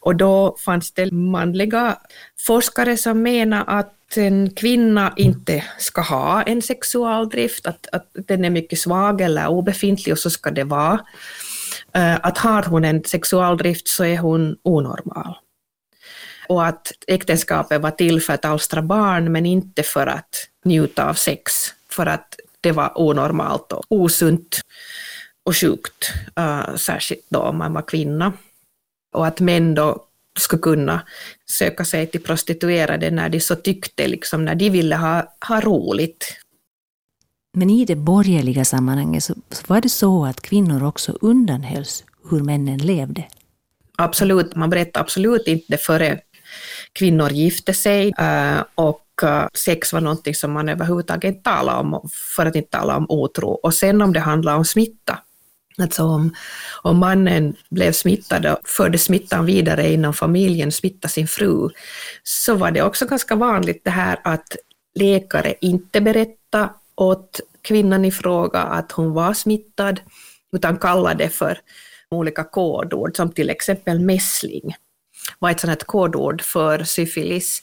Och 0.00 0.16
då 0.16 0.56
fanns 0.64 0.92
det 0.92 1.12
manliga 1.12 1.98
forskare 2.38 2.96
som 2.96 3.22
menade 3.22 3.62
att 3.62 4.16
en 4.16 4.50
kvinna 4.50 5.12
inte 5.16 5.64
ska 5.78 6.00
ha 6.00 6.42
en 6.42 6.62
sexualdrift, 6.62 7.66
att, 7.66 7.86
att 7.92 8.06
den 8.12 8.44
är 8.44 8.50
mycket 8.50 8.78
svag 8.78 9.20
eller 9.20 9.48
obefintlig 9.48 10.12
och 10.12 10.18
så 10.18 10.30
ska 10.30 10.50
det 10.50 10.64
vara. 10.64 11.00
Eh, 11.94 12.18
att 12.22 12.38
har 12.38 12.62
hon 12.62 12.84
en 12.84 13.04
sexualdrift 13.04 13.88
så 13.88 14.04
är 14.04 14.18
hon 14.18 14.56
onormal. 14.62 15.34
Och 16.48 16.66
att 16.66 16.92
äktenskapet 17.06 17.80
var 17.80 17.90
till 17.90 18.20
för 18.22 18.32
att 18.32 18.44
alstra 18.44 18.82
barn 18.82 19.32
men 19.32 19.46
inte 19.46 19.82
för 19.82 20.06
att 20.06 20.48
njuta 20.64 21.08
av 21.08 21.14
sex, 21.14 21.52
för 21.90 22.06
att 22.06 22.36
det 22.60 22.72
var 22.72 22.92
onormalt 22.94 23.72
och 23.72 23.84
osunt 23.88 24.60
och 25.44 25.56
sjukt, 25.56 26.12
eh, 26.36 26.74
särskilt 26.76 27.26
då 27.28 27.38
om 27.38 27.58
man 27.58 27.72
var 27.72 27.82
kvinna. 27.82 28.32
Och 29.12 29.26
att 29.26 29.40
män 29.40 29.74
då 29.74 30.04
skulle 30.38 30.62
kunna 30.62 31.00
söka 31.50 31.84
sig 31.84 32.06
till 32.06 32.22
prostituerade 32.22 33.10
när 33.10 33.28
de 33.28 33.40
så 33.40 33.56
tyckte, 33.56 34.08
liksom, 34.08 34.44
när 34.44 34.54
de 34.54 34.70
ville 34.70 34.96
ha, 34.96 35.34
ha 35.48 35.60
roligt. 35.60 36.36
Men 37.52 37.70
i 37.70 37.84
det 37.84 37.96
borgerliga 37.96 38.64
sammanhanget 38.64 39.24
så 39.24 39.34
var 39.66 39.80
det 39.80 39.88
så 39.88 40.24
att 40.24 40.40
kvinnor 40.40 40.84
också 40.84 41.18
undanhölls 41.20 42.04
hur 42.30 42.40
männen 42.40 42.78
levde? 42.78 43.24
Absolut, 43.98 44.56
man 44.56 44.70
berättade 44.70 45.00
absolut 45.00 45.46
inte 45.46 45.76
före 45.76 46.20
kvinnor 46.92 47.30
gifte 47.30 47.74
sig 47.74 48.12
eh, 48.18 48.64
och 48.74 49.06
eh, 49.22 49.46
sex 49.54 49.92
var 49.92 50.00
någonting 50.00 50.34
som 50.34 50.52
man 50.52 50.68
överhuvudtaget 50.68 51.24
inte 51.24 51.42
talade 51.42 51.78
om, 51.78 52.08
för 52.36 52.46
att 52.46 52.56
inte 52.56 52.70
tala 52.70 52.96
om 52.96 53.06
otro. 53.08 53.48
Och 53.48 53.74
sen 53.74 54.02
om 54.02 54.12
det 54.12 54.20
handlar 54.20 54.56
om 54.56 54.64
smitta, 54.64 55.18
Alltså 55.78 56.02
om, 56.02 56.34
om 56.82 56.98
mannen 56.98 57.56
blev 57.70 57.92
smittad 57.92 58.46
och 58.46 58.68
förde 58.68 58.98
smittan 58.98 59.46
vidare 59.46 59.92
inom 59.92 60.14
familjen, 60.14 60.72
smittade 60.72 61.12
sin 61.12 61.28
fru, 61.28 61.68
så 62.22 62.54
var 62.54 62.70
det 62.70 62.82
också 62.82 63.06
ganska 63.06 63.34
vanligt 63.34 63.84
det 63.84 63.90
här 63.90 64.20
att 64.24 64.56
läkare 64.94 65.54
inte 65.60 66.00
berättade 66.00 66.68
åt 66.94 67.40
kvinnan 67.62 68.04
i 68.04 68.12
fråga 68.12 68.60
att 68.60 68.92
hon 68.92 69.12
var 69.12 69.34
smittad, 69.34 70.00
utan 70.52 70.76
kallade 70.76 71.28
för 71.28 71.58
olika 72.10 72.44
kodord, 72.44 73.16
som 73.16 73.32
till 73.32 73.50
exempel 73.50 74.00
mässling 74.00 74.74
var 75.38 75.50
ett 75.50 75.60
sådant 75.60 75.84
kodord 75.84 76.42
för 76.42 76.84
syfilis. 76.84 77.62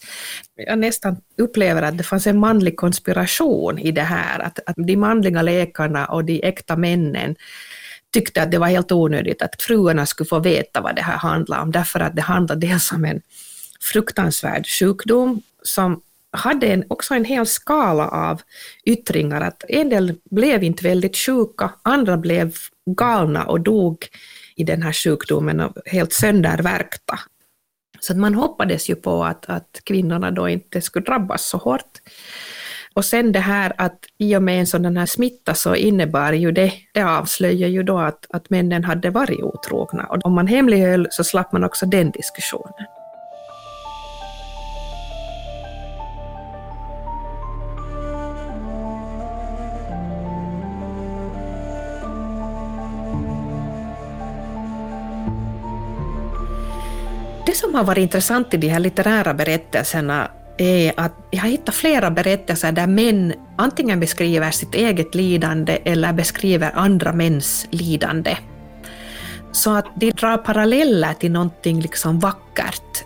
Jag 0.55 0.79
nästan 0.79 1.17
upplever 1.37 1.81
att 1.81 1.97
det 1.97 2.03
fanns 2.03 2.27
en 2.27 2.39
manlig 2.39 2.77
konspiration 2.77 3.79
i 3.79 3.91
det 3.91 4.01
här, 4.01 4.39
att, 4.39 4.59
att 4.65 4.75
de 4.75 4.95
manliga 4.97 5.41
läkarna 5.41 6.05
och 6.05 6.25
de 6.25 6.41
äkta 6.43 6.75
männen 6.75 7.35
tyckte 8.13 8.41
att 8.41 8.51
det 8.51 8.57
var 8.57 8.67
helt 8.67 8.91
onödigt 8.91 9.41
att 9.41 9.61
fruarna 9.61 10.05
skulle 10.05 10.27
få 10.27 10.39
veta 10.39 10.81
vad 10.81 10.95
det 10.95 11.01
här 11.01 11.17
handlade 11.17 11.61
om, 11.61 11.71
därför 11.71 11.99
att 11.99 12.15
det 12.15 12.21
handlade 12.21 12.67
dels 12.67 12.91
om 12.91 13.05
en 13.05 13.21
fruktansvärd 13.81 14.67
sjukdom 14.67 15.41
som 15.63 16.01
hade 16.31 16.67
en, 16.67 16.83
också 16.87 17.13
en 17.13 17.25
hel 17.25 17.45
skala 17.45 18.07
av 18.07 18.41
yttringar. 18.85 19.41
Att 19.41 19.63
en 19.69 19.89
del 19.89 20.15
blev 20.31 20.63
inte 20.63 20.83
väldigt 20.83 21.17
sjuka, 21.17 21.73
andra 21.83 22.17
blev 22.17 22.55
galna 22.85 23.43
och 23.43 23.61
dog 23.61 24.07
i 24.55 24.63
den 24.63 24.81
här 24.81 24.93
sjukdomen 24.93 25.59
och 25.59 25.73
helt 25.85 26.13
söndervärkta. 26.13 27.19
Så 27.99 28.15
man 28.15 28.35
hoppades 28.35 28.89
ju 28.89 28.95
på 28.95 29.23
att, 29.23 29.45
att 29.45 29.81
kvinnorna 29.83 30.31
då 30.31 30.49
inte 30.49 30.81
skulle 30.81 31.05
drabbas 31.05 31.49
så 31.49 31.57
hårt. 31.57 32.01
Och 32.97 33.05
sen 33.05 33.31
det 33.31 33.39
här 33.39 33.73
att 33.77 33.99
i 34.17 34.35
och 34.35 34.43
med 34.43 34.59
en 34.59 34.67
sådan 34.67 34.97
här 34.97 35.05
smitta 35.05 35.53
så 35.53 35.75
innebar 35.75 36.33
ju 36.33 36.51
det, 36.51 36.73
det 36.93 37.01
avslöjar 37.01 37.69
ju 37.69 37.83
då 37.83 37.97
att, 37.97 38.25
att 38.29 38.49
männen 38.49 38.83
hade 38.83 39.09
varit 39.09 39.43
otrogna. 39.43 40.03
Och 40.03 40.25
om 40.25 40.33
man 40.33 40.47
hemlighöll 40.47 41.07
så 41.11 41.23
slapp 41.23 41.51
man 41.51 41.63
också 41.63 41.85
den 41.85 42.11
diskussionen. 42.11 42.73
Det 57.45 57.55
som 57.55 57.75
har 57.75 57.83
varit 57.83 58.01
intressant 58.01 58.53
i 58.53 58.57
de 58.57 58.67
här 58.67 58.79
litterära 58.79 59.33
berättelserna 59.33 60.31
är 60.57 60.93
att 60.97 61.13
jag 61.31 61.41
har 61.41 61.49
hittat 61.49 61.75
flera 61.75 62.11
berättelser 62.11 62.71
där 62.71 62.87
män 62.87 63.33
antingen 63.55 63.99
beskriver 63.99 64.51
sitt 64.51 64.75
eget 64.75 65.15
lidande 65.15 65.77
eller 65.85 66.13
beskriver 66.13 66.71
andra 66.75 67.13
mäns 67.13 67.67
lidande. 67.69 68.37
Så 69.51 69.75
att 69.75 69.85
de 69.95 70.11
drar 70.11 70.37
paralleller 70.37 71.13
till 71.13 71.31
någonting 71.31 71.81
liksom 71.81 72.19
vackert. 72.19 73.03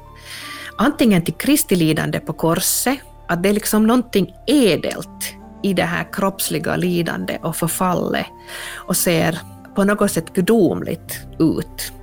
Antingen 0.77 1.22
till 1.22 1.34
Kristi 1.34 1.75
lidande 1.75 2.20
på 2.20 2.34
korset, 2.34 3.00
att 3.27 3.43
det 3.43 3.50
är 3.50 3.53
liksom 3.53 3.88
någonting 3.88 4.36
edelt 4.48 5.36
i 5.63 5.74
det 5.74 5.84
här 5.84 6.08
kroppsliga 6.12 6.75
lidande 6.75 7.38
och 7.41 7.55
förfallet 7.55 8.25
och 8.75 8.98
ser 8.98 9.39
på 9.75 9.84
något 9.84 10.12
sätt 10.12 10.34
gudomligt 10.34 11.20
ut. 11.39 11.93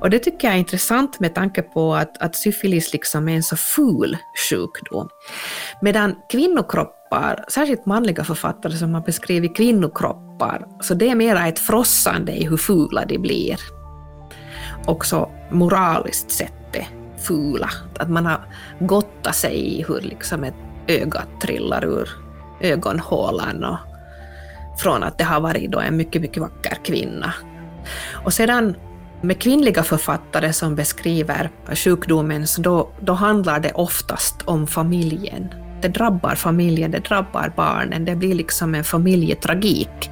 Och 0.00 0.10
det 0.10 0.18
tycker 0.18 0.48
jag 0.48 0.54
är 0.54 0.58
intressant 0.58 1.20
med 1.20 1.34
tanke 1.34 1.62
på 1.62 1.94
att, 1.94 2.22
att 2.22 2.36
syfilis 2.36 2.92
liksom 2.92 3.28
är 3.28 3.36
en 3.36 3.42
så 3.42 3.56
ful 3.56 4.16
sjukdom. 4.50 5.08
Medan 5.82 6.16
kvinnokroppar, 6.30 7.44
särskilt 7.48 7.86
manliga 7.86 8.24
författare 8.24 8.72
som 8.72 8.94
har 8.94 9.00
beskrivit 9.00 9.56
kvinnokroppar, 9.56 10.66
så 10.80 10.94
det 10.94 11.08
är 11.08 11.14
mera 11.14 11.46
ett 11.46 11.58
frossande 11.58 12.32
i 12.32 12.46
hur 12.46 12.56
fula 12.56 13.04
de 13.04 13.18
blir. 13.18 13.56
Också 14.86 15.30
moraliskt 15.50 16.30
sett 16.30 16.52
fula. 17.26 17.70
Att 17.98 18.10
man 18.10 18.26
har 18.26 18.40
gottat 18.80 19.34
sig 19.34 19.78
i 19.78 19.84
hur 19.88 20.00
liksom 20.00 20.44
ett 20.44 20.54
öga 20.86 21.22
trillar 21.42 21.84
ur 21.84 22.08
ögonhålan 22.60 23.64
och 23.64 23.78
från 24.78 25.02
att 25.02 25.18
det 25.18 25.24
har 25.24 25.40
varit 25.40 25.70
då 25.70 25.80
en 25.80 25.96
mycket, 25.96 26.22
mycket 26.22 26.38
vacker 26.38 26.78
kvinna. 26.84 27.34
Och 28.24 28.32
sedan 28.32 28.76
med 29.22 29.38
kvinnliga 29.38 29.82
författare 29.82 30.52
som 30.52 30.74
beskriver 30.74 31.50
sjukdomen, 31.74 32.46
så 32.46 32.62
då, 32.62 32.90
då 33.00 33.12
handlar 33.12 33.60
det 33.60 33.72
oftast 33.72 34.42
om 34.44 34.66
familjen. 34.66 35.54
Det 35.80 35.88
drabbar 35.88 36.34
familjen, 36.34 36.90
det 36.90 36.98
drabbar 36.98 37.52
barnen, 37.56 38.04
det 38.04 38.16
blir 38.16 38.34
liksom 38.34 38.74
en 38.74 38.84
familjetragik. 38.84 40.10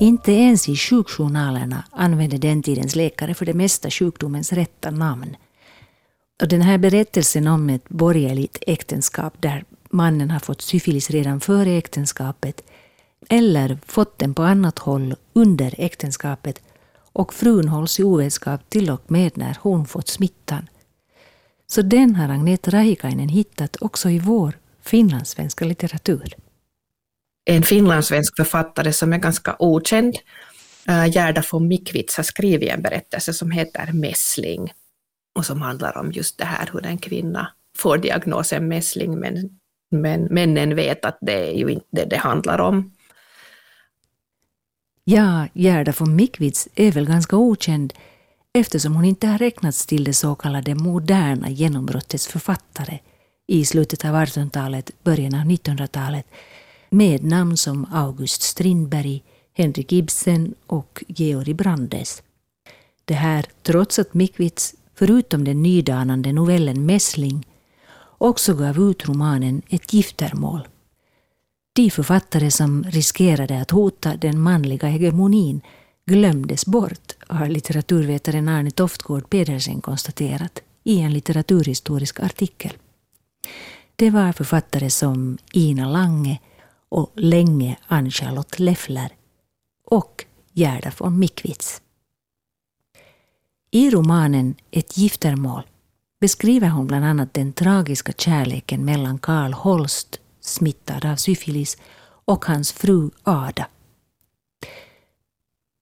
Inte 0.00 0.32
ens 0.32 0.68
i 0.68 0.76
sjukjournalerna 0.76 1.84
använde 1.90 2.38
den 2.38 2.62
tidens 2.62 2.96
läkare 2.96 3.34
för 3.34 3.46
det 3.46 3.54
mesta 3.54 3.90
sjukdomens 3.90 4.52
rätta 4.52 4.90
namn. 4.90 5.36
Och 6.42 6.48
den 6.48 6.62
här 6.62 6.78
berättelsen 6.78 7.46
om 7.46 7.70
ett 7.70 7.88
borgerligt 7.88 8.58
äktenskap 8.66 9.34
där 9.38 9.64
mannen 9.94 10.30
har 10.30 10.40
fått 10.40 10.62
syfilis 10.62 11.10
redan 11.10 11.40
före 11.40 11.70
äktenskapet 11.70 12.64
eller 13.28 13.78
fått 13.86 14.18
den 14.18 14.34
på 14.34 14.42
annat 14.42 14.78
håll 14.78 15.14
under 15.32 15.74
äktenskapet 15.78 16.62
och 17.12 17.34
frun 17.34 17.68
hålls 17.68 18.00
i 18.00 18.02
ovetskap 18.02 18.70
till 18.70 18.90
och 18.90 19.10
med 19.10 19.38
när 19.38 19.58
hon 19.60 19.86
fått 19.86 20.08
smittan. 20.08 20.68
Så 21.66 21.82
den 21.82 22.16
har 22.16 22.28
Agneta 22.28 22.70
Rahikainen 22.70 23.28
hittat 23.28 23.76
också 23.80 24.10
i 24.10 24.18
vår 24.18 24.58
finlandssvenska 24.82 25.64
litteratur 25.64 26.34
en 27.44 27.62
finlandssvensk 27.62 28.36
författare 28.36 28.92
som 28.92 29.12
är 29.12 29.18
ganska 29.18 29.56
okänd, 29.58 30.14
eh, 30.88 31.06
Gerda 31.06 31.42
von 31.52 31.68
Mikvits, 31.68 32.16
har 32.16 32.24
skrivit 32.24 32.70
en 32.70 32.82
berättelse 32.82 33.32
som 33.32 33.50
heter 33.50 33.92
Mässling 33.92 34.72
och 35.38 35.46
som 35.46 35.62
handlar 35.62 35.96
om 35.98 36.12
just 36.12 36.38
det 36.38 36.44
här 36.44 36.70
hur 36.72 36.86
en 36.86 36.98
kvinna 36.98 37.52
får 37.78 37.98
diagnosen 37.98 38.68
mässling 38.68 39.18
men, 39.18 39.58
men 40.00 40.24
männen 40.24 40.74
vet 40.74 41.04
att 41.04 41.18
det 41.20 41.50
är 41.50 41.58
ju 41.58 41.68
inte 41.68 41.86
det 41.90 42.04
det 42.04 42.16
handlar 42.16 42.58
om. 42.58 42.92
Ja, 45.04 45.46
Gerda 45.52 45.92
von 45.98 46.16
Mikwitz 46.16 46.68
är 46.74 46.92
väl 46.92 47.06
ganska 47.06 47.36
okänd 47.36 47.92
eftersom 48.52 48.94
hon 48.94 49.04
inte 49.04 49.26
har 49.26 49.38
räknats 49.38 49.86
till 49.86 50.04
det 50.04 50.14
så 50.14 50.34
kallade 50.34 50.74
moderna 50.74 51.50
genombrottets 51.50 52.26
författare 52.26 52.98
i 53.46 53.64
slutet 53.64 54.04
av 54.04 54.14
1800-talet, 54.14 54.90
början 55.02 55.34
av 55.34 55.40
1900-talet 55.40 56.26
med 56.90 57.24
namn 57.24 57.56
som 57.56 57.86
August 57.92 58.42
Strindberg, 58.42 59.22
Henrik 59.56 59.92
Ibsen 59.92 60.54
och 60.66 61.04
Georg 61.08 61.54
Brandes. 61.54 62.22
Det 63.04 63.14
här 63.14 63.46
trots 63.62 63.98
att 63.98 64.14
Mikwitz, 64.14 64.74
förutom 64.94 65.44
den 65.44 65.62
nydanande 65.62 66.32
novellen 66.32 66.86
Mässling, 66.86 67.46
också 68.18 68.54
gav 68.54 68.78
ut 68.78 69.08
romanen 69.08 69.62
Ett 69.68 69.92
giftermål. 69.92 70.68
De 71.72 71.90
författare 71.90 72.50
som 72.50 72.84
riskerade 72.84 73.60
att 73.60 73.70
hota 73.70 74.16
den 74.16 74.40
manliga 74.40 74.88
hegemonin 74.88 75.60
glömdes 76.06 76.66
bort, 76.66 77.12
har 77.28 77.48
litteraturvetaren 77.48 78.48
Arne 78.48 78.70
Toftgård 78.70 79.30
Pedersen 79.30 79.80
konstaterat 79.80 80.62
i 80.84 81.00
en 81.00 81.12
litteraturhistorisk 81.12 82.20
artikel. 82.20 82.72
Det 83.96 84.10
var 84.10 84.32
författare 84.32 84.90
som 84.90 85.38
Ina 85.52 85.88
Lange, 85.88 86.40
och 86.94 87.12
länge 87.14 87.76
Ann-Charlotte 87.86 88.58
Leffler 88.58 89.12
och 89.86 90.24
Gerda 90.52 90.92
von 90.98 91.18
Mikwitz. 91.18 91.82
I 93.70 93.90
romanen 93.90 94.54
Ett 94.70 94.96
giftermål 94.96 95.62
beskriver 96.24 96.68
hon 96.68 96.86
bland 96.86 97.04
annat 97.04 97.34
den 97.34 97.52
tragiska 97.52 98.12
kärleken 98.12 98.84
mellan 98.84 99.18
Karl 99.18 99.52
Holst, 99.52 100.20
smittad 100.40 101.04
av 101.04 101.16
syfilis, 101.16 101.76
och 102.24 102.44
hans 102.44 102.72
fru 102.72 103.10
Ada. 103.22 103.66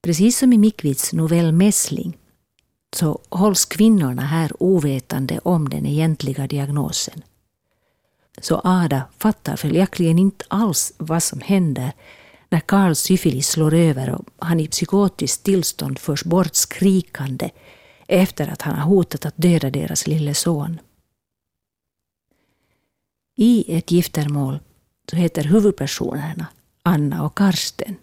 Precis 0.04 0.38
som 0.38 0.52
i 0.52 0.58
Mikvits 0.58 1.12
novell 1.12 1.52
Mässling 1.52 2.18
så 2.96 3.20
hålls 3.28 3.64
kvinnorna 3.64 4.22
här 4.22 4.52
ovetande 4.58 5.40
om 5.44 5.68
den 5.68 5.86
egentliga 5.86 6.46
diagnosen. 6.46 7.22
Så 8.40 8.60
Ada 8.64 9.02
fattar 9.18 9.56
följaktligen 9.56 10.18
inte 10.18 10.44
alls 10.48 10.92
vad 10.98 11.22
som 11.22 11.40
händer 11.40 11.92
när 12.48 12.60
Karls 12.60 12.98
syfilis 12.98 13.48
slår 13.48 13.74
över 13.74 14.10
och 14.10 14.24
han 14.38 14.60
i 14.60 14.68
psykotiskt 14.68 15.44
tillstånd 15.44 15.98
förs 15.98 16.24
bort 16.24 16.54
skrikande 16.54 17.50
efter 18.12 18.48
att 18.48 18.62
han 18.62 18.74
har 18.74 18.84
hotat 18.84 19.26
att 19.26 19.36
döda 19.36 19.70
deras 19.70 20.06
lille 20.06 20.34
son. 20.34 20.80
I 23.36 23.76
ett 23.76 23.90
giftermål 23.90 24.58
så 25.10 25.16
heter 25.16 25.44
huvudpersonerna 25.44 26.46
Anna 26.82 27.24
och 27.24 27.36
Karsten. 27.36 27.96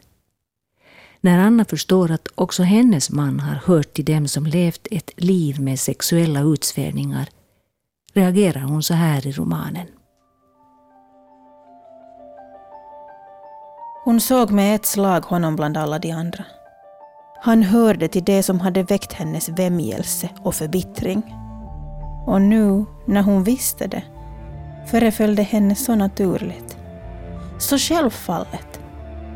När 1.21 1.39
Anna 1.39 1.65
förstår 1.65 2.11
att 2.11 2.27
också 2.35 2.63
hennes 2.63 3.09
man 3.09 3.39
har 3.39 3.55
hört 3.55 3.93
till 3.93 4.05
dem 4.05 4.27
som 4.27 4.45
levt 4.45 4.87
ett 4.91 5.11
liv 5.15 5.59
med 5.59 5.79
sexuella 5.79 6.41
utsvävningar 6.41 7.29
reagerar 8.13 8.61
hon 8.61 8.83
så 8.83 8.93
här 8.93 9.27
i 9.27 9.31
romanen. 9.31 9.87
Hon 14.03 14.21
såg 14.21 14.51
med 14.51 14.75
ett 14.75 14.85
slag 14.85 15.21
honom 15.21 15.55
bland 15.55 15.77
alla 15.77 15.99
de 15.99 16.11
andra. 16.11 16.45
Han 17.41 17.63
hörde 17.63 18.07
till 18.07 18.23
det 18.23 18.43
som 18.43 18.59
hade 18.59 18.83
väckt 18.83 19.13
hennes 19.13 19.49
vämjelse 19.49 20.29
och 20.43 20.55
förbittring. 20.55 21.35
Och 22.27 22.41
nu, 22.41 22.85
när 23.05 23.21
hon 23.21 23.43
visste 23.43 23.87
det, 23.87 24.03
föreföll 24.87 25.35
det 25.35 25.43
henne 25.43 25.75
så 25.75 25.95
naturligt. 25.95 26.77
Så 27.59 27.77
självfallet 27.77 28.79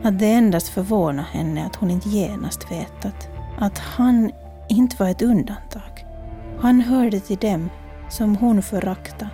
att 0.03 0.19
det 0.19 0.25
endast 0.25 0.67
förvånade 0.67 1.27
henne 1.31 1.65
att 1.65 1.75
hon 1.75 1.91
inte 1.91 2.09
genast 2.09 2.71
vetat 2.71 3.29
att 3.59 3.77
han 3.77 4.31
inte 4.69 4.95
var 4.99 5.09
ett 5.09 5.21
undantag. 5.21 6.05
Han 6.59 6.81
hörde 6.81 7.19
till 7.19 7.37
dem 7.37 7.69
som 8.09 8.35
hon 8.35 8.61
föraktade 8.61 9.29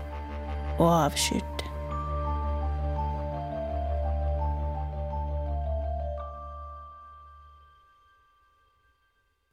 och 0.79 0.88
avskydde. 0.88 1.58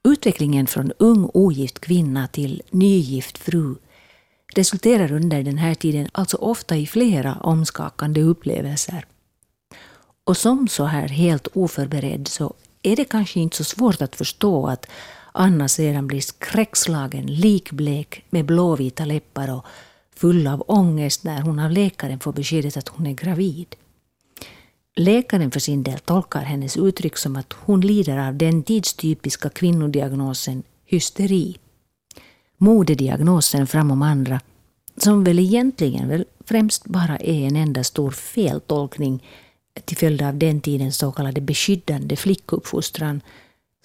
Utvecklingen 0.06 0.66
från 0.66 0.92
ung 0.98 1.30
ogift 1.34 1.78
kvinna 1.78 2.28
till 2.28 2.62
nygift 2.70 3.38
fru 3.38 3.74
resulterar 4.54 5.12
under 5.12 5.42
den 5.42 5.58
här 5.58 5.74
tiden 5.74 6.08
alltså 6.12 6.36
ofta 6.36 6.76
i 6.76 6.86
flera 6.86 7.34
omskakande 7.34 8.22
upplevelser. 8.22 9.06
Och 10.24 10.36
som 10.36 10.68
så 10.68 10.84
här 10.84 11.08
helt 11.08 11.48
oförberedd 11.52 12.28
så 12.28 12.54
är 12.82 12.96
det 12.96 13.04
kanske 13.04 13.40
inte 13.40 13.56
så 13.56 13.64
svårt 13.64 14.02
att 14.02 14.16
förstå 14.16 14.66
att 14.66 14.86
Anna 15.32 15.68
sedan 15.68 16.06
blir 16.06 16.20
skräckslagen, 16.20 17.26
likblek 17.26 18.24
med 18.30 18.44
blåvita 18.44 19.04
läppar 19.04 19.54
och 19.54 19.66
full 20.16 20.46
av 20.46 20.64
ångest 20.66 21.24
när 21.24 21.40
hon 21.40 21.58
av 21.58 21.70
läkaren 21.70 22.20
får 22.20 22.32
beskedet 22.32 22.76
att 22.76 22.88
hon 22.88 23.06
är 23.06 23.12
gravid. 23.12 23.76
Läkaren 24.98 25.50
för 25.50 25.60
sin 25.60 25.82
del 25.82 25.98
tolkar 25.98 26.40
hennes 26.40 26.76
uttryck 26.76 27.16
som 27.16 27.36
att 27.36 27.52
hon 27.52 27.80
lider 27.80 28.28
av 28.28 28.34
den 28.34 28.62
tidstypiska 28.62 29.48
kvinnodiagnosen 29.48 30.62
hysteri. 30.84 31.56
Modediagnosen 32.58 33.66
framom 33.66 34.02
andra, 34.02 34.40
som 34.96 35.24
väl 35.24 35.38
egentligen 35.38 36.08
väl 36.08 36.24
främst 36.44 36.84
bara 36.84 37.16
är 37.16 37.46
en 37.46 37.56
enda 37.56 37.84
stor 37.84 38.10
feltolkning 38.10 39.24
till 39.84 39.96
följd 39.96 40.22
av 40.22 40.38
den 40.38 40.60
tidens 40.60 40.98
så 40.98 41.12
kallade 41.12 41.40
beskyddande 41.40 42.16
flickuppfostran 42.16 43.20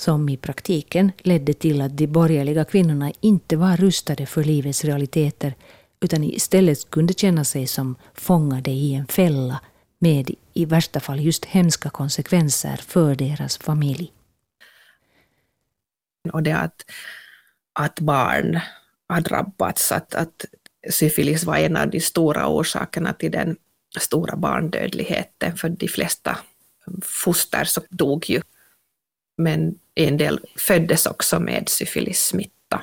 som 0.01 0.29
i 0.29 0.37
praktiken 0.37 1.11
ledde 1.17 1.53
till 1.53 1.81
att 1.81 1.97
de 1.97 2.07
borgerliga 2.07 2.65
kvinnorna 2.65 3.11
inte 3.21 3.55
var 3.55 3.77
rustade 3.77 4.25
för 4.25 4.43
livets 4.43 4.85
realiteter 4.85 5.53
utan 6.01 6.23
istället 6.23 6.89
kunde 6.89 7.13
känna 7.13 7.43
sig 7.43 7.67
som 7.67 7.95
fångade 8.13 8.71
i 8.71 8.93
en 8.93 9.07
fälla 9.07 9.59
med 9.99 10.35
i 10.53 10.65
värsta 10.65 10.99
fall 10.99 11.19
just 11.19 11.45
hemska 11.45 11.89
konsekvenser 11.89 12.77
för 12.77 13.15
deras 13.15 13.57
familj. 13.57 14.13
Och 16.33 16.43
det 16.43 16.51
att 16.51 16.85
att 17.73 17.99
barn 17.99 18.59
har 19.07 19.21
drabbats, 19.21 19.91
att, 19.91 20.15
att 20.15 20.45
syfilis 20.89 21.43
var 21.43 21.57
en 21.57 21.77
av 21.77 21.89
de 21.89 21.99
stora 22.01 22.47
orsakerna 22.47 23.13
till 23.13 23.31
den 23.31 23.57
stora 23.99 24.35
barndödligheten, 24.35 25.57
för 25.57 25.69
de 25.69 25.87
flesta 25.87 26.37
foster 27.01 27.63
så 27.63 27.81
dog 27.89 28.29
ju. 28.29 28.41
Men 29.37 29.79
en 29.95 30.17
del 30.17 30.39
föddes 30.57 31.05
också 31.05 31.39
med 31.39 31.69
syfilissmitta. 31.69 32.81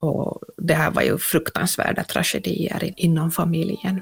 Och 0.00 0.40
det 0.56 0.74
här 0.74 0.90
var 0.90 1.02
ju 1.02 1.18
fruktansvärda 1.18 2.04
tragedier 2.04 2.92
inom 2.96 3.30
familjen. 3.30 4.00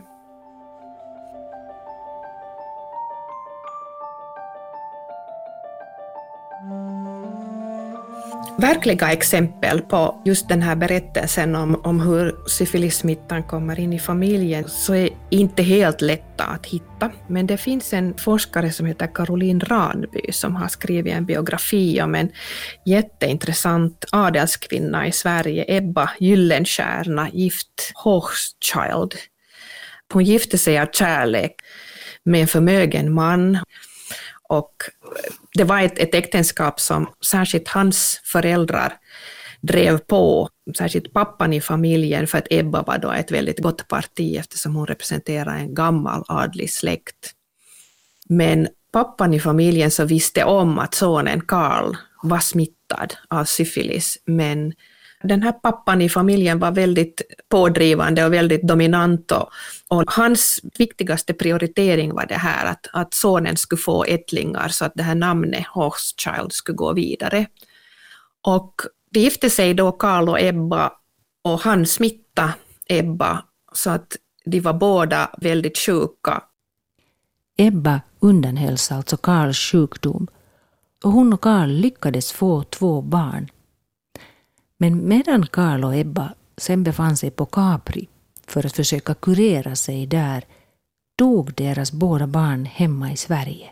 Verkliga 8.59 9.13
exempel 9.13 9.81
på 9.81 10.23
just 10.25 10.49
den 10.49 10.63
här 10.63 10.77
berättelsen 10.77 11.55
om, 11.55 11.75
om 11.75 12.01
hur 12.01 12.49
syfilissmittan 12.49 13.43
kommer 13.43 13.81
in 13.81 13.93
i 13.93 13.99
familjen 13.99 14.69
så 14.69 14.95
är 14.95 15.09
inte 15.31 15.63
helt 15.63 16.01
lätta 16.01 16.45
att 16.45 16.67
hitta. 16.67 17.13
Men 17.29 17.47
det 17.47 17.57
finns 17.57 17.93
en 17.93 18.15
forskare 18.19 18.73
som 18.73 18.87
heter 18.87 19.15
Caroline 19.15 19.61
Ranby 19.61 20.33
som 20.33 20.57
har 20.57 20.69
skrivit 20.69 21.15
en 21.15 21.25
biografi 21.25 22.03
om 22.03 22.15
en 22.15 22.31
jätteintressant 22.87 24.05
adelskvinna 24.13 25.07
i 25.07 25.13
Sverige, 25.13 25.65
Ebba 25.69 26.11
Gyllenstierna, 26.19 27.31
gift 27.33 27.93
Hochschild. 27.95 29.15
Hon 30.13 30.25
gifte 30.25 30.59
sig 30.59 30.79
av 30.79 30.87
kärlek 30.93 31.53
med 32.25 32.41
en 32.41 32.49
förmögen 32.49 33.13
man 33.13 33.59
och 34.49 34.73
det 35.55 35.65
var 35.65 35.81
ett, 35.81 35.99
ett 35.99 36.15
äktenskap 36.15 36.81
som 36.81 37.07
särskilt 37.27 37.69
hans 37.69 38.21
föräldrar 38.25 38.93
drev 39.61 39.99
på, 39.99 40.49
särskilt 40.79 41.13
pappan 41.13 41.53
i 41.53 41.61
familjen, 41.61 42.27
för 42.27 42.39
att 42.39 42.47
Ebba 42.51 42.83
var 42.83 42.99
då 42.99 43.13
ett 43.13 43.31
väldigt 43.31 43.61
gott 43.61 43.89
parti 43.89 44.37
eftersom 44.37 44.75
hon 44.75 44.87
representerar 44.87 45.57
en 45.57 45.75
gammal 45.75 46.25
adlig 46.29 46.73
släkt. 46.73 47.33
Men 48.29 48.69
pappan 48.93 49.35
i 49.35 49.41
familjen 49.41 49.91
så 49.91 50.05
visste 50.05 50.45
om 50.45 50.79
att 50.79 50.95
sonen 50.95 51.41
Karl 51.41 51.97
var 52.23 52.39
smittad 52.39 53.15
av 53.29 53.45
syfilis, 53.45 54.19
men 54.25 54.73
den 55.27 55.43
här 55.43 55.53
pappan 55.53 56.03
i 56.03 56.09
familjen 56.09 56.59
var 56.59 56.71
väldigt 56.71 57.23
pådrivande 57.49 58.25
och 58.25 58.33
väldigt 58.33 58.63
dominant 58.63 59.33
och, 59.33 59.49
och, 59.89 60.05
hans 60.07 60.61
viktigaste 60.79 61.35
prioritering 61.35 62.15
var 62.15 62.27
det 62.27 62.35
här 62.35 62.67
att, 62.67 62.87
att 62.93 63.15
sonen 63.15 63.57
skulle 63.57 63.81
få 63.81 64.05
ättlingar 64.05 64.69
så 64.69 64.85
att 64.85 64.93
det 64.95 65.03
här 65.03 65.15
namnet 65.15 65.67
Hochschild 65.67 66.53
skulle 66.53 66.77
gå 66.77 66.93
vidare. 66.93 67.47
Och 68.43 68.75
det 69.11 69.21
gifte 69.21 69.51
sig 69.51 69.75
då 69.75 69.93
Karl 69.93 70.29
och 70.29 70.41
Ebba 70.41 70.93
och 71.43 71.61
han 71.61 71.87
smittade 71.87 72.53
Ebba 72.89 73.45
så 73.73 73.91
att 73.91 74.17
de 74.45 74.61
var 74.61 74.73
båda 74.73 75.31
väldigt 75.39 75.79
sjuka. 75.79 76.43
Ebba 77.59 78.01
undanhölls 78.21 78.93
alltså 78.93 79.17
Karls 79.17 79.59
sjukdom 79.59 80.29
och 81.05 81.13
hon 81.13 81.33
och 81.33 81.41
Karl 81.41 81.69
lyckades 81.69 82.33
få 82.33 82.63
två 82.63 83.03
barn 83.03 83.51
men 84.79 85.09
medan 85.09 85.47
Karl 85.47 85.85
och 85.85 85.97
Ebba 85.97 86.35
sen 86.57 86.83
befann 86.83 87.17
sig 87.17 87.31
på 87.31 87.47
Capri 87.47 88.09
för 88.47 88.67
att 88.67 88.77
försöka 88.77 89.15
kurera 89.15 89.77
sig 89.77 90.07
där 90.07 90.45
dog 91.19 91.55
deras 91.55 91.93
båda 91.93 92.27
barn 92.27 92.65
hemma 92.65 93.13
i 93.13 93.17
Sverige. 93.17 93.71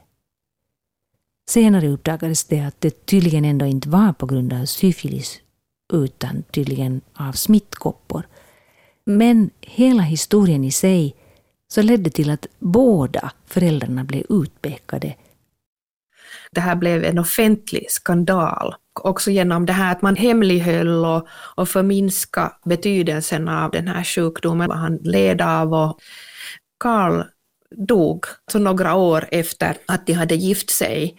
Senare 1.50 1.88
uppdagades 1.88 2.44
det 2.44 2.60
att 2.60 2.80
det 2.80 3.06
tydligen 3.06 3.44
ändå 3.44 3.66
inte 3.66 3.88
var 3.88 4.12
på 4.12 4.26
grund 4.26 4.52
av 4.52 4.64
syfilis 4.64 5.40
utan 5.92 6.42
tydligen 6.42 7.00
av 7.14 7.32
smittkoppor. 7.32 8.28
Men 9.06 9.50
hela 9.60 10.02
historien 10.02 10.64
i 10.64 10.72
sig 10.72 11.14
så 11.68 11.82
ledde 11.82 12.10
till 12.10 12.30
att 12.30 12.46
båda 12.58 13.32
föräldrarna 13.46 14.04
blev 14.04 14.24
utpekade 14.28 15.14
det 16.54 16.60
här 16.60 16.76
blev 16.76 17.04
en 17.04 17.18
offentlig 17.18 17.90
skandal. 17.90 18.74
Också 19.00 19.30
genom 19.30 19.66
det 19.66 19.72
här 19.72 19.92
att 19.92 20.02
man 20.02 20.16
hemlighöll 20.16 21.04
och, 21.04 21.28
och 21.54 21.68
förminska 21.68 22.52
betydelsen 22.64 23.48
av 23.48 23.70
den 23.70 23.88
här 23.88 24.04
sjukdomen 24.04 24.68
vad 24.68 24.78
han 24.78 24.96
led 24.96 25.42
av. 25.42 25.74
Och 25.74 26.00
Karl 26.78 27.22
dog 27.76 28.24
så 28.52 28.58
några 28.58 28.94
år 28.94 29.24
efter 29.30 29.76
att 29.86 30.06
de 30.06 30.12
hade 30.12 30.34
gift 30.34 30.70
sig. 30.70 31.16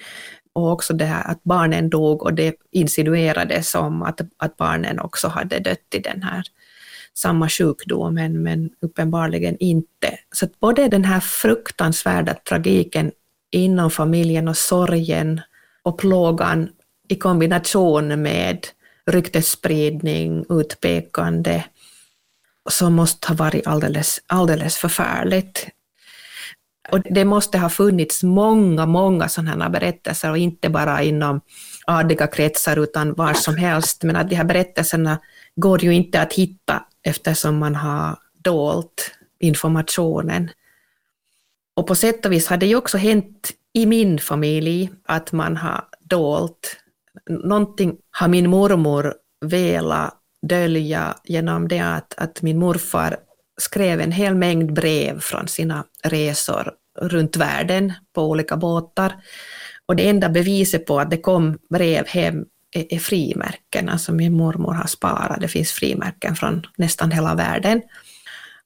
Och 0.54 0.72
också 0.72 0.94
det 0.94 1.06
här 1.06 1.32
att 1.32 1.44
barnen 1.44 1.90
dog 1.90 2.24
och 2.24 2.34
det 2.34 2.56
insinuerades 2.72 3.76
om 3.76 4.02
att, 4.02 4.22
att 4.38 4.58
barnen 4.58 5.00
också 5.00 5.28
hade 5.28 5.60
dött 5.60 5.94
i 5.96 6.00
den 6.00 6.24
här 6.24 6.44
samma 7.18 7.50
sjukdomen, 7.50 8.44
men 8.44 8.70
uppenbarligen 8.82 9.58
inte. 9.60 10.20
Så 10.36 10.48
både 10.60 10.88
den 10.88 11.04
här 11.04 11.20
fruktansvärda 11.20 12.34
tragiken 12.34 13.12
inom 13.56 13.92
familjen 13.92 14.48
och 14.48 14.58
sorgen 14.58 15.42
och 15.84 15.98
plågan 15.98 16.70
i 17.08 17.16
kombination 17.16 18.22
med 18.22 18.68
ryktesspridning, 19.12 20.46
utpekande, 20.50 21.64
som 22.70 22.94
måste 22.94 23.28
ha 23.28 23.36
varit 23.36 23.68
alldeles, 23.68 24.22
alldeles 24.28 24.78
förfärligt. 24.78 25.68
Och 26.92 27.00
det 27.00 27.26
måste 27.26 27.58
ha 27.58 27.70
funnits 27.70 28.24
många, 28.24 28.86
många 28.86 29.30
sådana 29.30 29.64
här 29.64 29.72
berättelser 29.72 30.32
och 30.32 30.38
inte 30.38 30.70
bara 30.70 31.04
inom 31.04 31.42
adliga 31.86 32.28
kretsar 32.28 32.78
utan 32.80 33.14
var 33.14 33.34
som 33.34 33.56
helst. 33.56 34.04
Men 34.04 34.16
att 34.16 34.30
de 34.30 34.36
här 34.36 34.44
berättelserna 34.44 35.20
går 35.56 35.84
ju 35.84 35.94
inte 35.94 36.22
att 36.22 36.34
hitta 36.34 36.84
eftersom 37.04 37.58
man 37.58 37.76
har 37.76 38.18
dolt 38.44 39.12
informationen. 39.40 40.50
Och 41.76 41.88
på 41.88 41.96
sätt 41.96 42.26
och 42.26 42.32
vis 42.32 42.48
har 42.48 42.58
det 42.58 42.66
ju 42.66 42.76
också 42.76 42.98
hänt 42.98 43.52
i 43.74 43.86
min 43.86 44.20
familj 44.20 44.92
att 45.06 45.32
man 45.32 45.58
har 45.58 45.86
dolt. 46.00 46.78
Någonting 47.30 47.98
har 48.12 48.28
min 48.28 48.50
mormor 48.50 49.14
velat 49.46 50.14
dölja 50.42 51.16
genom 51.24 51.68
det 51.68 51.80
att, 51.80 52.14
att 52.18 52.42
min 52.42 52.60
morfar 52.60 53.18
skrev 53.62 54.02
en 54.02 54.12
hel 54.12 54.36
mängd 54.36 54.74
brev 54.74 55.20
från 55.20 55.48
sina 55.48 55.86
resor 56.04 56.74
runt 57.02 57.36
världen 57.36 57.94
på 58.14 58.24
olika 58.30 58.58
båtar. 58.58 59.16
Och 59.86 59.96
det 59.96 60.10
enda 60.10 60.30
beviset 60.30 60.86
på 60.86 61.00
att 61.00 61.10
det 61.10 61.18
kom 61.18 61.58
brev 61.70 62.08
hem 62.08 62.46
är, 62.72 62.94
är 62.94 63.00
frimärken, 63.00 63.90
alltså 63.90 64.14
min 64.14 64.34
mormor 64.34 64.74
har 64.74 64.88
sparat, 64.88 65.42
det 65.42 65.48
finns 65.48 65.72
frimärken 65.72 66.36
från 66.36 66.68
nästan 66.78 67.12
hela 67.12 67.36
världen. 67.36 67.82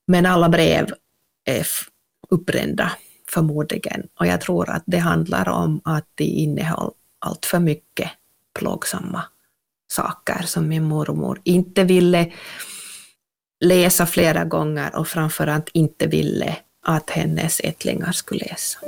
Men 0.07 0.25
alla 0.25 0.49
brev 0.49 0.93
är 1.45 1.65
uppbrända 2.29 2.91
förmodligen. 3.29 4.07
Och 4.19 4.27
jag 4.27 4.41
tror 4.41 4.69
att 4.69 4.83
det 4.85 4.97
handlar 4.97 5.49
om 5.49 5.81
att 5.83 6.07
de 6.15 6.23
innehöll 6.23 6.91
allt 7.19 7.45
för 7.45 7.59
mycket 7.59 8.09
plågsamma 8.59 9.23
saker 9.91 10.41
som 10.45 10.67
min 10.67 10.83
mormor 10.83 11.41
inte 11.43 11.83
ville 11.83 12.31
läsa 13.59 14.05
flera 14.05 14.45
gånger 14.45 14.95
och 14.95 15.07
framförallt 15.07 15.69
inte 15.73 16.07
ville 16.07 16.55
att 16.85 17.09
hennes 17.09 17.59
ättlingar 17.59 18.11
skulle 18.11 18.45
läsa. 18.45 18.79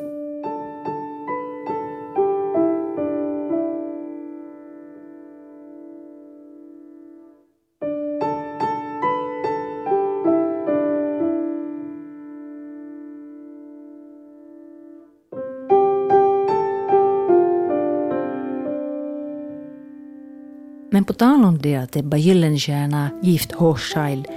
Men 20.94 21.06
på 21.06 21.14
tal 21.14 21.46
om 21.46 21.58
det 21.58 21.76
att 21.76 21.96
Ebba 21.96 22.18
Gyllenstierna, 22.18 23.10
gift 23.22 23.52
Hochschild, 23.52 24.28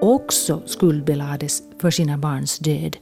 också 0.00 0.62
skuldbelades 0.66 1.62
för 1.78 1.90
sina 1.90 2.18
barns 2.18 2.58
död. 2.58 2.96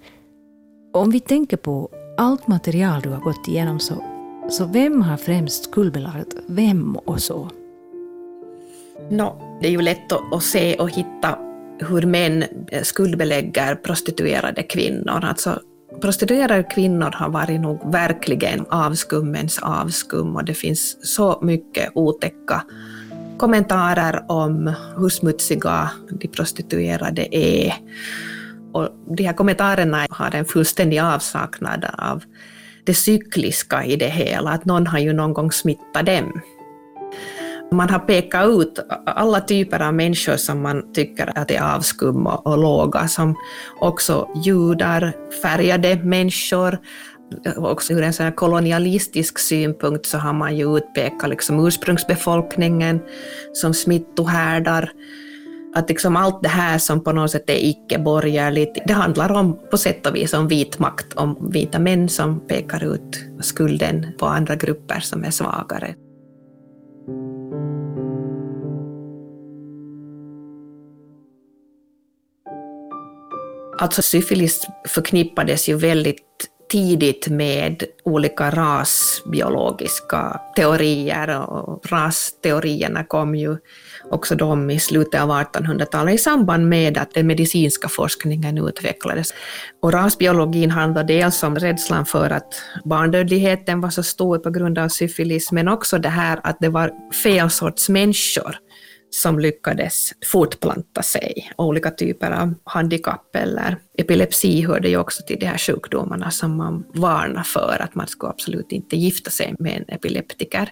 Om 0.92 1.11
vi 1.11 1.20
tänker 1.20 1.57
på 1.57 1.88
allt 2.16 2.46
material 2.46 3.01
du 3.01 3.09
har 3.09 3.20
gått 3.20 3.49
igenom 3.49 3.81
så, 3.81 4.05
så 4.51 4.66
vem 4.66 5.03
har 5.03 5.16
främst 5.16 5.64
skuldbelagt 5.64 6.37
vem 6.46 6.96
och 6.96 7.23
så? 7.23 7.51
No, 9.11 9.59
det 9.61 9.66
är 9.66 9.73
ju 9.73 9.83
lätt 9.83 10.12
att 10.12 10.42
se 10.42 10.75
och 10.75 10.90
hitta 10.90 11.38
hur 11.79 12.07
män 12.07 12.44
skuldbelägger 12.83 13.75
prostituerade 13.75 14.62
kvinnor. 14.62 15.25
Alltså, 15.25 15.61
prostituerade 16.01 16.62
kvinnor 16.62 17.11
har 17.14 17.31
varit 17.31 17.61
nog 17.61 17.92
verkligen 17.92 18.66
avskummens 18.68 19.59
avskum 19.59 20.37
och 20.37 20.44
det 20.44 20.55
finns 20.55 21.14
så 21.14 21.38
mycket 21.42 21.90
otäcka 21.94 22.62
kommentarer 23.40 24.24
om 24.29 24.74
hur 24.96 25.09
smutsiga 25.09 25.90
de 26.20 26.29
prostituerade 26.29 27.37
är. 27.37 27.74
Och 28.72 28.88
de 29.16 29.24
här 29.24 29.33
kommentarerna 29.33 30.07
har 30.11 30.35
en 30.35 30.44
fullständig 30.44 30.98
avsaknad 30.98 31.85
av 31.98 32.22
det 32.85 32.94
cykliska 32.94 33.85
i 33.85 33.96
det 33.96 34.09
hela, 34.09 34.50
att 34.50 34.64
någon 34.64 34.87
har 34.87 34.98
ju 34.98 35.12
någon 35.12 35.33
gång 35.33 35.53
smittat 35.53 36.07
dem. 36.07 36.40
Man 37.72 37.90
har 37.90 37.98
pekat 37.98 38.48
ut 38.48 38.79
alla 39.07 39.40
typer 39.40 39.83
av 39.83 39.94
människor 39.94 40.37
som 40.37 40.62
man 40.62 40.92
tycker 40.92 41.38
att 41.38 41.50
är 41.50 41.74
avskumma 41.74 42.37
och 42.37 42.59
låga, 42.59 43.09
som 43.09 43.37
också 43.81 44.29
judar, 44.44 45.12
färgade 45.42 45.96
människor, 45.96 46.79
också 47.57 47.93
ur 47.93 48.03
en 48.03 48.12
sån 48.12 48.33
kolonialistisk 48.33 49.38
synpunkt 49.38 50.07
så 50.07 50.19
har 50.19 50.33
man 50.33 50.57
ju 50.57 50.77
utpekat 50.77 51.31
liksom 51.31 51.66
ursprungsbefolkningen 51.66 53.01
som 53.53 53.75
smittohärdar. 53.75 54.93
Att 55.75 55.88
liksom 55.88 56.16
allt 56.16 56.43
det 56.43 56.49
här 56.49 56.79
som 56.79 57.05
på 57.05 57.12
något 57.12 57.31
sätt 57.31 57.51
är 57.51 57.69
icke-borgerligt, 57.69 58.79
det 58.87 58.93
handlar 58.93 59.33
om, 59.33 59.59
på 59.71 59.79
sätt 59.79 60.07
och 60.07 60.16
vis 60.16 60.35
om 60.35 60.49
vit 60.49 60.79
makt, 60.79 61.14
om 61.14 61.51
vita 61.51 61.79
män 61.79 62.09
som 62.09 62.40
pekar 62.40 62.95
ut 62.95 63.25
skulden 63.40 64.07
på 64.19 64.27
andra 64.27 64.57
grupper 64.57 65.01
som 65.01 65.25
är 65.25 65.31
svagare. 65.31 65.95
Alltså 73.79 74.03
syfilis 74.03 74.66
förknippades 74.88 75.69
ju 75.69 75.77
väldigt 75.77 76.51
tidigt 76.70 77.28
med 77.28 77.85
olika 78.04 78.50
rasbiologiska 78.50 80.40
teorier 80.56 81.50
och 81.50 81.90
rasteorierna 81.90 83.04
kom 83.04 83.35
ju 83.35 83.56
också 84.11 84.35
de 84.35 84.70
i 84.70 84.80
slutet 84.80 85.20
av 85.20 85.30
1800-talet 85.30 86.14
i 86.14 86.18
samband 86.18 86.68
med 86.68 86.98
att 86.98 87.14
den 87.14 87.26
medicinska 87.26 87.88
forskningen 87.88 88.68
utvecklades. 88.68 89.35
Och 89.80 89.92
rasbiologin 89.92 90.70
handlade 90.70 91.14
dels 91.14 91.42
om 91.42 91.56
rädslan 91.56 92.06
för 92.06 92.30
att 92.30 92.54
barndödligheten 92.85 93.80
var 93.80 93.90
så 93.90 94.02
stor 94.02 94.38
på 94.38 94.50
grund 94.50 94.78
av 94.78 94.88
syfilis, 94.88 95.52
men 95.52 95.68
också 95.68 95.98
det 95.98 96.09
här 96.09 96.40
att 96.42 96.56
det 96.61 96.68
var 96.68 96.92
fel 97.24 97.50
sorts 97.50 97.88
människor 97.88 98.56
som 99.11 99.38
lyckades 99.38 100.12
fortplanta 100.27 101.03
sig. 101.03 101.53
Olika 101.57 101.90
typer 101.90 102.31
av 102.31 102.55
handikapp 102.64 103.37
eller 103.37 103.77
epilepsi 103.99 104.62
hörde 104.62 104.88
ju 104.88 104.96
också 104.96 105.23
till 105.23 105.38
de 105.38 105.46
här 105.46 105.59
sjukdomarna 105.59 106.31
som 106.31 106.57
man 106.57 106.87
varnar 106.94 107.42
för 107.42 107.77
att 107.81 107.94
man 107.94 108.07
ska 108.07 108.29
absolut 108.29 108.73
inte 108.73 108.96
gifta 108.96 109.31
sig 109.31 109.55
med 109.59 109.77
en 109.77 109.94
epileptiker. 109.94 110.70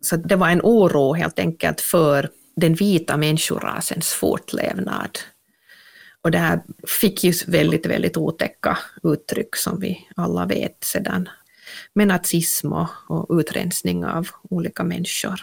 Så 0.00 0.16
det 0.16 0.36
var 0.36 0.48
en 0.48 0.60
oro 0.62 1.14
helt 1.14 1.38
enkelt 1.38 1.80
för 1.80 2.30
den 2.56 2.74
vita 2.74 3.16
människorasens 3.16 4.12
fortlevnad. 4.12 5.18
Och 6.22 6.30
det 6.30 6.38
här 6.38 6.62
fick 7.00 7.24
ju 7.24 7.32
väldigt, 7.46 7.86
väldigt 7.86 8.16
otäcka 8.16 8.78
uttryck 9.02 9.56
som 9.56 9.80
vi 9.80 10.08
alla 10.16 10.46
vet 10.46 10.84
sedan 10.84 11.28
med 11.94 12.08
nazism 12.08 12.72
och 13.08 13.38
utrensning 13.40 14.04
av 14.04 14.28
olika 14.50 14.84
människor. 14.84 15.40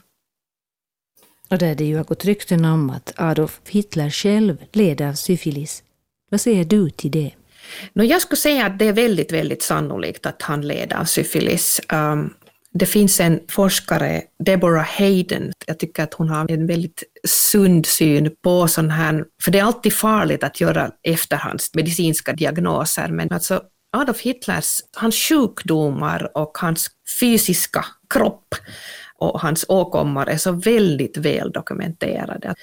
Och 1.54 1.60
där 1.60 1.76
det 1.76 1.84
ju 1.84 1.98
har 1.98 2.04
gått 2.04 2.26
rykten 2.26 2.66
om 2.66 2.90
att 2.90 3.14
Adolf 3.16 3.62
Hitler 3.70 4.10
själv 4.10 4.58
led 4.72 5.02
av 5.02 5.14
syfilis. 5.14 5.84
Vad 6.32 6.42
säger 6.42 6.66
du 6.66 6.90
till 6.90 7.12
det? 7.12 7.32
No, 7.94 8.04
jag 8.04 8.22
skulle 8.22 8.40
säga 8.40 8.66
att 8.66 8.80
det 8.80 8.88
är 8.88 8.94
väldigt, 8.94 9.32
väldigt 9.32 9.64
sannolikt 9.64 10.26
att 10.26 10.42
han 10.42 10.68
led 10.68 10.94
av 10.94 11.06
syfilis. 11.06 11.82
Um, 11.94 12.34
det 12.74 12.86
finns 12.86 13.20
en 13.20 13.40
forskare, 13.50 14.22
Deborah 14.46 14.86
Hayden, 14.98 15.52
jag 15.66 15.80
tycker 15.80 16.04
att 16.04 16.14
hon 16.14 16.30
har 16.30 16.52
en 16.52 16.68
väldigt 16.68 17.04
sund 17.28 17.86
syn 17.86 18.36
på 18.44 18.68
sån 18.68 18.90
här, 18.90 19.26
för 19.44 19.52
det 19.52 19.60
är 19.60 19.64
alltid 19.64 19.94
farligt 19.94 20.44
att 20.44 20.62
göra 20.62 20.92
efterhandsmedicinska 21.04 22.34
diagnoser, 22.34 23.08
men 23.08 23.32
alltså 23.32 23.62
Adolf 23.98 24.22
Hitlers, 24.22 24.80
hans 24.98 25.16
sjukdomar 25.16 26.38
och 26.38 26.58
hans 26.58 26.90
fysiska 27.20 27.86
kropp 28.10 28.56
och 29.24 29.42
hans 29.42 29.66
åkommor 29.68 30.30
är 30.30 30.38
så 30.38 30.52
väldigt 30.52 31.18
väl 31.18 31.52
dokumenterade. 31.52 32.56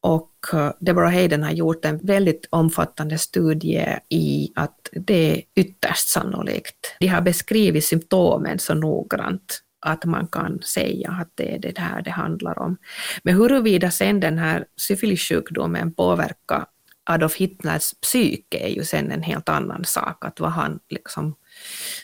Och 0.00 0.32
eh, 0.52 0.72
Deborah 0.80 1.12
Hayden 1.12 1.42
har 1.42 1.50
gjort 1.50 1.84
en 1.84 1.98
väldigt 1.98 2.48
omfattande 2.50 3.18
studie 3.18 3.98
i 4.08 4.52
att 4.54 4.88
det 4.92 5.32
är 5.32 5.42
ytterst 5.56 6.08
sannolikt. 6.08 6.96
De 7.00 7.06
har 7.06 7.20
beskrivit 7.20 7.84
symptomen 7.84 8.58
så 8.58 8.74
noggrant 8.74 9.60
att 9.86 10.04
man 10.04 10.26
kan 10.26 10.62
säga 10.62 11.10
att 11.10 11.28
det 11.34 11.54
är 11.54 11.58
det 11.58 11.78
här 11.78 12.02
det 12.02 12.10
handlar 12.10 12.58
om. 12.58 12.76
Men 13.22 13.34
huruvida 13.34 13.90
sen 13.90 14.20
den 14.20 14.38
här 14.38 14.64
syfilissjukdomen 14.76 15.94
påverkar 15.94 16.64
Adolf 17.10 17.36
Hitlers 17.36 17.94
psyke 18.02 18.58
är 18.58 18.68
ju 18.68 18.84
sen 18.84 19.12
en 19.12 19.22
helt 19.22 19.48
annan 19.48 19.84
sak, 19.84 20.24
att 20.24 20.40
vad 20.40 20.50
han 20.50 20.78
liksom 20.88 21.34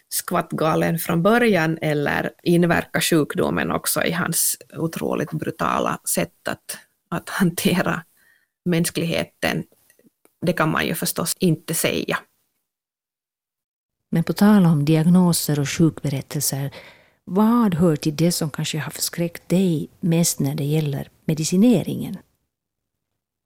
skvattgalen 0.09 0.99
från 0.99 1.23
början 1.23 1.79
eller 1.83 2.31
inverkar 2.42 3.01
sjukdomen 3.01 3.71
också 3.71 4.05
i 4.05 4.12
hans 4.12 4.57
otroligt 4.77 5.31
brutala 5.31 6.01
sätt 6.05 6.49
att, 6.49 6.79
att 7.11 7.29
hantera 7.29 8.03
mänskligheten? 8.64 9.64
Det 10.47 10.53
kan 10.53 10.71
man 10.71 10.87
ju 10.87 10.95
förstås 10.95 11.37
inte 11.38 11.75
säga. 11.75 12.18
Men 14.11 14.25
på 14.25 14.33
tal 14.33 14.66
om 14.66 14.85
diagnoser 14.85 15.61
och 15.61 15.68
sjukberättelser, 15.68 16.71
vad 17.25 17.75
hör 17.75 17.97
till 17.97 18.16
det 18.16 18.33
som 18.33 18.51
kanske 18.51 18.79
har 18.79 18.90
förskräckt 18.90 19.49
dig 19.49 19.88
mest 20.01 20.40
när 20.40 20.55
det 20.55 20.64
gäller 20.64 21.09
medicineringen? 21.25 22.18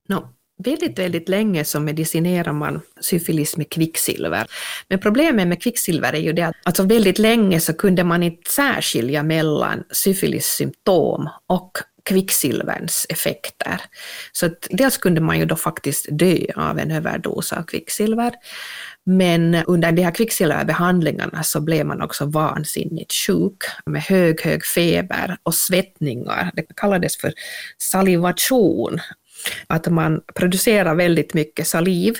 No, 0.09 0.29
Väldigt, 0.59 0.99
väldigt 0.99 1.29
länge 1.29 1.65
så 1.65 1.81
medicinerar 1.81 2.53
man 2.53 2.81
syfilis 3.01 3.57
med 3.57 3.71
kvicksilver. 3.71 4.47
Men 4.89 4.99
problemet 4.99 5.49
med 5.49 5.63
kvicksilver 5.63 6.13
är 6.13 6.21
ju 6.21 6.33
det 6.33 6.43
att 6.43 6.55
alltså 6.65 6.83
väldigt 6.83 7.19
länge 7.19 7.61
så 7.61 7.73
kunde 7.75 8.05
man 8.05 8.23
inte 8.23 8.51
särskilja 8.51 9.23
mellan 9.23 9.85
syfilissymptom 9.91 11.29
och 11.47 11.79
kvicksilverns 12.05 13.07
effekter. 13.09 13.81
Så 14.33 14.47
att 14.47 14.67
dels 14.71 14.99
kunde 14.99 15.21
man 15.21 15.39
ju 15.39 15.45
då 15.45 15.57
faktiskt 15.57 16.07
dö 16.11 16.39
av 16.57 16.79
en 16.79 16.91
överdos 16.91 17.53
av 17.53 17.63
kvicksilver, 17.63 18.33
men 19.05 19.55
under 19.55 19.93
de 19.93 20.03
här 20.03 20.15
kvicksilverbehandlingarna 20.15 21.43
så 21.43 21.61
blev 21.61 21.87
man 21.87 22.03
också 22.03 22.27
vansinnigt 22.27 23.13
sjuk 23.13 23.57
med 23.87 24.03
hög, 24.03 24.41
hög 24.41 24.65
feber 24.65 25.37
och 25.43 25.55
svettningar. 25.55 26.51
Det 26.55 26.67
kallades 26.77 27.17
för 27.17 27.33
salivation 27.79 29.01
att 29.67 29.87
man 29.87 30.21
producerar 30.35 30.95
väldigt 30.95 31.35
mycket 31.35 31.67
saliv. 31.67 32.19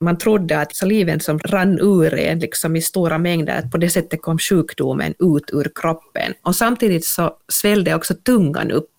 Man 0.00 0.18
trodde 0.18 0.60
att 0.60 0.76
saliven 0.76 1.20
som 1.20 1.38
rann 1.38 1.78
ur 1.80 2.14
en 2.14 2.38
liksom 2.38 2.76
i 2.76 2.82
stora 2.82 3.18
mängder, 3.18 3.58
att 3.58 3.70
på 3.70 3.78
det 3.78 3.90
sättet 3.90 4.22
kom 4.22 4.38
sjukdomen 4.38 5.14
ut 5.18 5.50
ur 5.52 5.72
kroppen. 5.74 6.34
Och 6.42 6.56
samtidigt 6.56 7.04
så 7.04 7.36
svällde 7.48 7.94
också 7.94 8.14
tungan 8.14 8.70
upp 8.70 8.90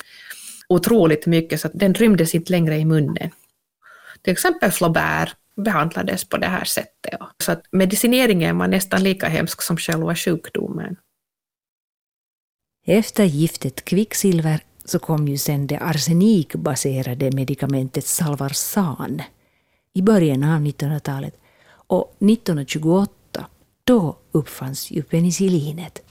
otroligt 0.67 1.25
mycket 1.25 1.61
så 1.61 1.67
att 1.67 1.79
den 1.79 1.93
rymdes 1.93 2.35
inte 2.35 2.51
längre 2.51 2.77
i 2.77 2.85
munnen. 2.85 3.29
Till 4.21 4.33
exempel 4.33 4.71
Flaubert 4.71 5.35
behandlades 5.55 6.29
på 6.29 6.37
det 6.37 6.47
här 6.47 6.63
sättet. 6.63 7.19
Så 7.43 7.51
att 7.51 7.63
medicineringen 7.71 8.57
var 8.57 8.67
nästan 8.67 9.03
lika 9.03 9.27
hemsk 9.27 9.61
som 9.61 9.77
själva 9.77 10.15
sjukdomen. 10.15 10.95
Efter 12.85 13.23
giftet 13.23 13.85
kvicksilver 13.85 14.59
så 14.85 14.99
kom 14.99 15.27
ju 15.27 15.37
sen 15.37 15.67
det 15.67 15.77
arsenikbaserade 15.77 17.31
medikamentet 17.31 18.05
Salvarsan 18.05 19.21
i 19.93 20.01
början 20.01 20.43
av 20.43 20.61
1900-talet. 20.61 21.33
Och 21.87 22.15
1928, 22.19 23.45
då 23.83 24.17
uppfanns 24.31 24.91
ju 24.91 25.03
penicillinet. 25.03 26.01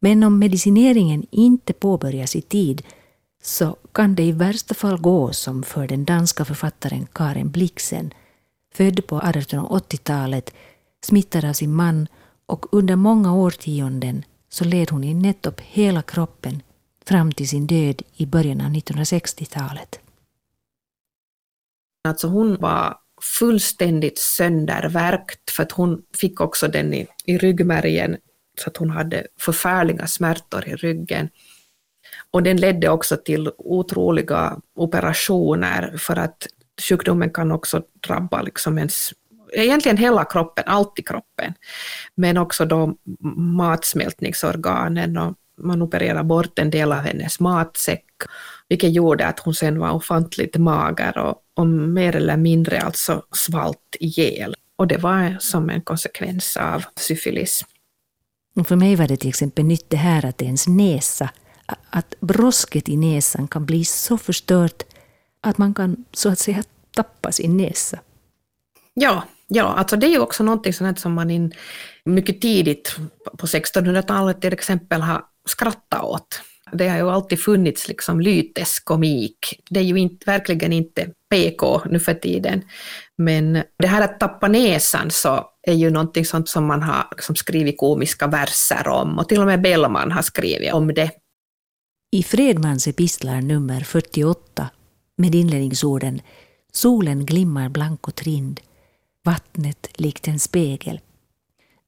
Men 0.00 0.22
om 0.22 0.38
medicineringen 0.38 1.26
inte 1.30 1.72
påbörjas 1.72 2.36
i 2.36 2.40
tid 2.40 2.82
så 3.42 3.76
kan 3.92 4.14
det 4.14 4.22
i 4.22 4.32
värsta 4.32 4.74
fall 4.74 5.00
gå 5.00 5.32
som 5.32 5.62
för 5.62 5.86
den 5.86 6.04
danska 6.04 6.44
författaren 6.44 7.06
Karen 7.12 7.50
Blixen, 7.50 8.14
född 8.74 9.06
på 9.06 9.20
1880-talet, 9.20 10.54
smittad 11.04 11.44
av 11.44 11.52
sin 11.52 11.74
man 11.74 12.08
och 12.46 12.66
under 12.72 12.96
många 12.96 13.34
årtionden 13.34 14.24
så 14.48 14.64
led 14.64 14.90
hon 14.90 15.04
i 15.04 15.14
nettopp 15.14 15.60
hela 15.60 16.02
kroppen 16.02 16.62
fram 17.08 17.32
till 17.32 17.48
sin 17.48 17.66
död 17.66 18.02
i 18.16 18.26
början 18.26 18.60
av 18.60 18.70
1960-talet. 18.70 20.00
Alltså 22.08 22.28
hon 22.28 22.56
var 22.56 22.98
fullständigt 23.38 24.18
söndervärkt 24.18 25.50
för 25.50 25.62
att 25.62 25.72
hon 25.72 26.02
fick 26.18 26.40
också 26.40 26.68
den 26.68 26.94
i, 26.94 27.06
i 27.24 27.38
ryggmärgen 27.38 28.16
så 28.58 28.70
att 28.70 28.76
hon 28.76 28.90
hade 28.90 29.26
förfärliga 29.40 30.06
smärtor 30.06 30.68
i 30.68 30.76
ryggen. 30.76 31.28
Och 32.30 32.42
den 32.42 32.56
ledde 32.56 32.88
också 32.88 33.16
till 33.16 33.50
otroliga 33.58 34.60
operationer 34.74 35.96
för 35.98 36.16
att 36.16 36.46
sjukdomen 36.88 37.30
kan 37.30 37.52
också 37.52 37.82
drabba 38.06 38.42
liksom 38.42 38.78
ens, 38.78 39.10
egentligen 39.52 39.96
hela 39.96 40.24
kroppen, 40.24 40.64
allt 40.66 40.98
i 40.98 41.02
kroppen, 41.02 41.54
men 42.14 42.36
också 42.36 42.64
då 42.64 42.96
matsmältningsorganen 43.36 45.16
och 45.16 45.34
man 45.58 45.82
opererade 45.82 46.24
bort 46.24 46.58
en 46.58 46.70
del 46.70 46.92
av 46.92 46.98
hennes 46.98 47.40
matsäck, 47.40 48.04
vilket 48.68 48.92
gjorde 48.92 49.26
att 49.26 49.40
hon 49.40 49.54
sen 49.54 49.78
var 49.78 49.90
ofantligt 49.90 50.56
mager 50.56 51.18
och, 51.18 51.42
och 51.54 51.66
mer 51.66 52.16
eller 52.16 52.36
mindre 52.36 52.80
alltså 52.80 53.22
svalt 53.32 53.96
ihjäl. 54.00 54.54
Och 54.76 54.86
det 54.86 54.98
var 54.98 55.36
som 55.40 55.70
en 55.70 55.82
konsekvens 55.82 56.56
av 56.56 56.84
syfilis. 56.96 57.64
för 58.68 58.76
mig 58.76 58.96
var 58.96 59.08
det 59.08 59.16
till 59.16 59.28
exempel 59.28 59.64
nytt 59.64 59.90
det 59.90 59.96
här 59.96 60.24
att 60.24 60.42
ens 60.42 60.68
näsa 60.68 61.30
att 61.90 62.14
brosket 62.20 62.88
i 62.88 62.96
näsan 62.96 63.48
kan 63.48 63.66
bli 63.66 63.84
så 63.84 64.18
förstört 64.18 64.82
att 65.40 65.58
man 65.58 65.74
kan 65.74 66.04
så 66.12 66.28
att 66.28 66.38
säga 66.38 66.62
tappa 66.96 67.32
sin 67.32 67.56
näsa. 67.56 67.98
Ja, 68.94 69.24
ja 69.48 69.64
alltså 69.64 69.96
det 69.96 70.06
är 70.06 70.10
ju 70.10 70.18
också 70.18 70.44
någonting 70.44 70.72
sånt 70.72 70.98
som 70.98 71.14
man 71.14 71.30
in 71.30 71.52
mycket 72.04 72.40
tidigt 72.40 72.96
på 73.38 73.46
1600-talet 73.46 74.40
till 74.40 74.52
exempel 74.52 75.00
har 75.00 75.24
skratta 75.48 76.02
åt. 76.02 76.40
Det 76.72 76.88
har 76.88 76.96
ju 76.96 77.10
alltid 77.10 77.40
funnits 77.40 77.88
liksom 77.88 78.20
lyteskomik. 78.20 79.62
Det 79.70 79.80
är 79.80 79.84
ju 79.84 79.96
inte, 79.96 80.24
verkligen 80.26 80.72
inte 80.72 81.10
PK 81.30 81.80
nu 81.90 82.00
för 82.00 82.14
tiden. 82.14 82.62
Men 83.18 83.62
det 83.78 83.86
här 83.86 84.02
att 84.02 84.20
tappa 84.20 84.48
näsan 84.48 85.10
så 85.10 85.44
är 85.62 85.74
ju 85.74 85.90
någonting 85.90 86.24
sånt 86.24 86.48
som 86.48 86.66
man 86.66 86.82
har 86.82 87.08
liksom 87.10 87.36
skrivit 87.36 87.78
komiska 87.78 88.26
verser 88.26 88.88
om 88.88 89.18
och 89.18 89.28
till 89.28 89.40
och 89.40 89.46
med 89.46 89.62
Bellman 89.62 90.12
har 90.12 90.22
skrivit 90.22 90.72
om 90.72 90.94
det. 90.94 91.10
I 92.12 92.22
Fredmans 92.22 92.86
epistlar 92.86 93.40
nummer 93.40 93.80
48 93.80 94.70
med 95.16 95.34
inledningsorden 95.34 96.20
Solen 96.72 97.26
glimmar 97.26 97.68
blank 97.68 98.08
och 98.08 98.14
trind, 98.14 98.60
vattnet 99.24 99.88
likt 99.94 100.28
en 100.28 100.38
spegel. 100.38 101.00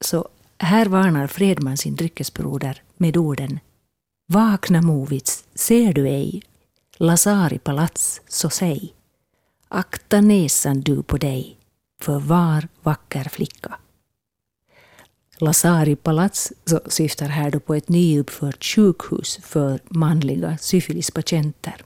Så 0.00 0.28
här 0.66 0.86
varnar 0.86 1.26
Fredman 1.26 1.76
sin 1.76 1.94
dryckesbroder 1.94 2.82
med 2.96 3.16
orden 3.16 3.60
Vakna 4.32 4.82
Movits, 4.82 5.44
ser 5.54 5.92
du 5.92 6.08
ej? 6.08 6.42
Lasari 6.96 7.58
palats, 7.58 8.20
så 8.28 8.50
säg. 8.50 8.94
Akta 9.68 10.20
näsan 10.20 10.80
du 10.80 11.02
på 11.02 11.16
dig, 11.16 11.58
för 12.00 12.18
var 12.18 12.68
vacker 12.82 13.24
flicka. 13.24 13.78
Lasari 15.38 15.96
palats 15.96 16.52
så 16.64 16.80
syftar 16.86 17.28
här 17.28 17.50
då 17.50 17.60
på 17.60 17.74
ett 17.74 17.88
nyuppfört 17.88 18.64
sjukhus 18.64 19.38
för 19.42 19.80
manliga 19.88 20.58
syfilispatienter. 20.58 21.84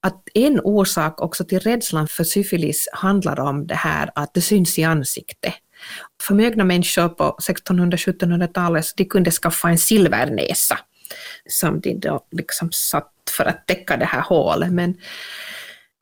Att 0.00 0.28
en 0.34 0.60
orsak 0.60 1.20
också 1.20 1.44
till 1.44 1.60
rädslan 1.60 2.08
för 2.08 2.24
syfilis 2.24 2.88
handlar 2.92 3.40
om 3.40 3.66
det 3.66 3.74
här 3.74 4.10
att 4.14 4.34
det 4.34 4.40
syns 4.40 4.78
i 4.78 4.84
ansiktet. 4.84 5.54
Förmögna 6.22 6.64
människor 6.64 7.08
på 7.08 7.36
1600-1700-talet 7.40 8.86
de 8.96 9.04
kunde 9.04 9.30
skaffa 9.30 9.68
en 9.68 9.78
silvernäsa 9.78 10.78
som 11.48 11.80
de 11.80 11.94
då 11.94 12.26
liksom 12.30 12.72
satt 12.72 13.12
för 13.36 13.44
att 13.44 13.66
täcka 13.66 13.96
det 13.96 14.04
här 14.04 14.20
hålet. 14.20 14.72
Men 14.72 14.94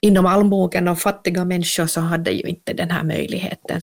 inom 0.01 0.27
allmogen 0.27 0.89
och 0.89 0.99
fattiga 0.99 1.45
människor 1.45 1.87
så 1.87 2.01
hade 2.01 2.31
ju 2.31 2.43
inte 2.43 2.73
den 2.73 2.91
här 2.91 3.05
möjligheten. 3.05 3.81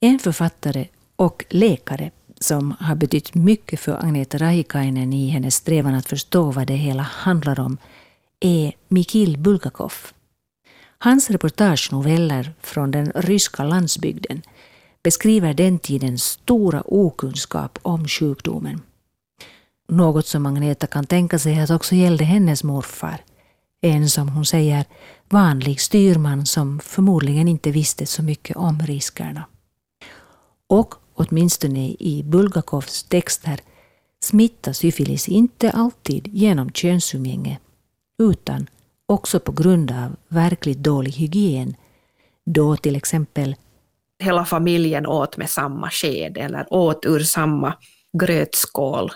En 0.00 0.18
författare 0.18 0.88
och 1.16 1.44
läkare 1.48 2.10
som 2.40 2.76
har 2.80 2.94
betytt 2.94 3.34
mycket 3.34 3.80
för 3.80 4.04
Agneta 4.04 4.38
Rahikainen 4.38 5.12
i 5.12 5.28
hennes 5.28 5.54
strävan 5.54 5.94
att 5.94 6.08
förstå 6.08 6.50
vad 6.50 6.66
det 6.66 6.74
hela 6.74 7.02
handlar 7.02 7.60
om 7.60 7.78
är 8.40 8.72
Mikhail 8.88 9.38
Bulgakov. 9.38 9.92
Hans 10.98 11.30
reportagenoveller 11.30 12.52
från 12.60 12.90
den 12.90 13.12
ryska 13.14 13.64
landsbygden 13.64 14.42
beskriver 15.02 15.54
den 15.54 15.78
tidens 15.78 16.24
stora 16.24 16.82
okunskap 16.86 17.78
om 17.82 18.08
sjukdomen. 18.08 18.82
Något 19.88 20.26
som 20.26 20.46
Agneta 20.46 20.86
kan 20.86 21.06
tänka 21.06 21.38
sig 21.38 21.60
att 21.60 21.70
också 21.70 21.94
gällde 21.94 22.24
hennes 22.24 22.64
morfar. 22.64 23.24
En 23.80 24.10
som 24.10 24.28
hon 24.28 24.46
säger 24.46 24.84
vanlig 25.28 25.80
styrman 25.80 26.46
som 26.46 26.80
förmodligen 26.80 27.48
inte 27.48 27.70
visste 27.70 28.06
så 28.06 28.22
mycket 28.22 28.56
om 28.56 28.80
riskerna. 28.80 29.44
Och 30.66 30.94
åtminstone 31.14 31.88
i 31.98 32.22
Bulgakovs 32.24 33.02
texter 33.02 33.60
smittar 34.20 34.72
syfilis 34.72 35.28
inte 35.28 35.70
alltid 35.70 36.28
genom 36.32 36.70
könsumgänge 36.70 37.58
utan 38.18 38.66
också 39.06 39.40
på 39.40 39.52
grund 39.52 39.90
av 39.90 40.16
verkligt 40.28 40.78
dålig 40.78 41.12
hygien, 41.12 41.76
då 42.46 42.76
till 42.76 42.96
exempel 42.96 43.56
hela 44.18 44.44
familjen 44.44 45.06
åt 45.06 45.36
med 45.36 45.50
samma 45.50 45.90
sked 45.90 46.38
eller 46.38 46.72
åt 46.72 47.06
ur 47.06 47.20
samma 47.20 47.74
grötskål. 48.18 49.10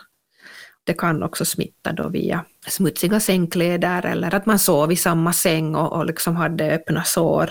Det 0.84 0.94
kan 0.94 1.22
också 1.22 1.44
smitta 1.44 1.92
då 1.92 2.08
via 2.08 2.44
smutsiga 2.68 3.20
sängkläder 3.20 4.06
eller 4.06 4.34
att 4.34 4.46
man 4.46 4.58
sov 4.58 4.92
i 4.92 4.96
samma 4.96 5.32
säng 5.32 5.74
och, 5.74 5.92
och 5.92 6.06
liksom 6.06 6.36
hade 6.36 6.70
öppna 6.70 7.04
sår 7.04 7.50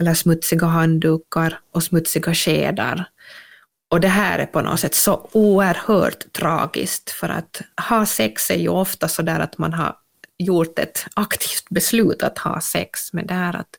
eller 0.00 0.14
smutsiga 0.14 0.66
handdukar 0.66 1.60
och 1.72 1.82
smutsiga 1.82 2.34
skedar. 2.34 3.04
Och 3.90 4.00
det 4.00 4.08
här 4.08 4.38
är 4.38 4.46
på 4.46 4.60
något 4.60 4.80
sätt 4.80 4.94
så 4.94 5.28
oerhört 5.32 6.32
tragiskt 6.32 7.10
för 7.10 7.28
att 7.28 7.62
ha 7.88 8.06
sex 8.06 8.50
är 8.50 8.58
ju 8.58 8.68
ofta 8.68 9.08
så 9.08 9.22
där 9.22 9.40
att 9.40 9.58
man 9.58 9.72
har 9.72 9.96
gjort 10.40 10.78
ett 10.78 11.06
aktivt 11.14 11.68
beslut 11.70 12.22
att 12.22 12.38
ha 12.38 12.60
sex, 12.60 13.12
men 13.12 13.26
det 13.26 13.34
här 13.34 13.56
att 13.56 13.78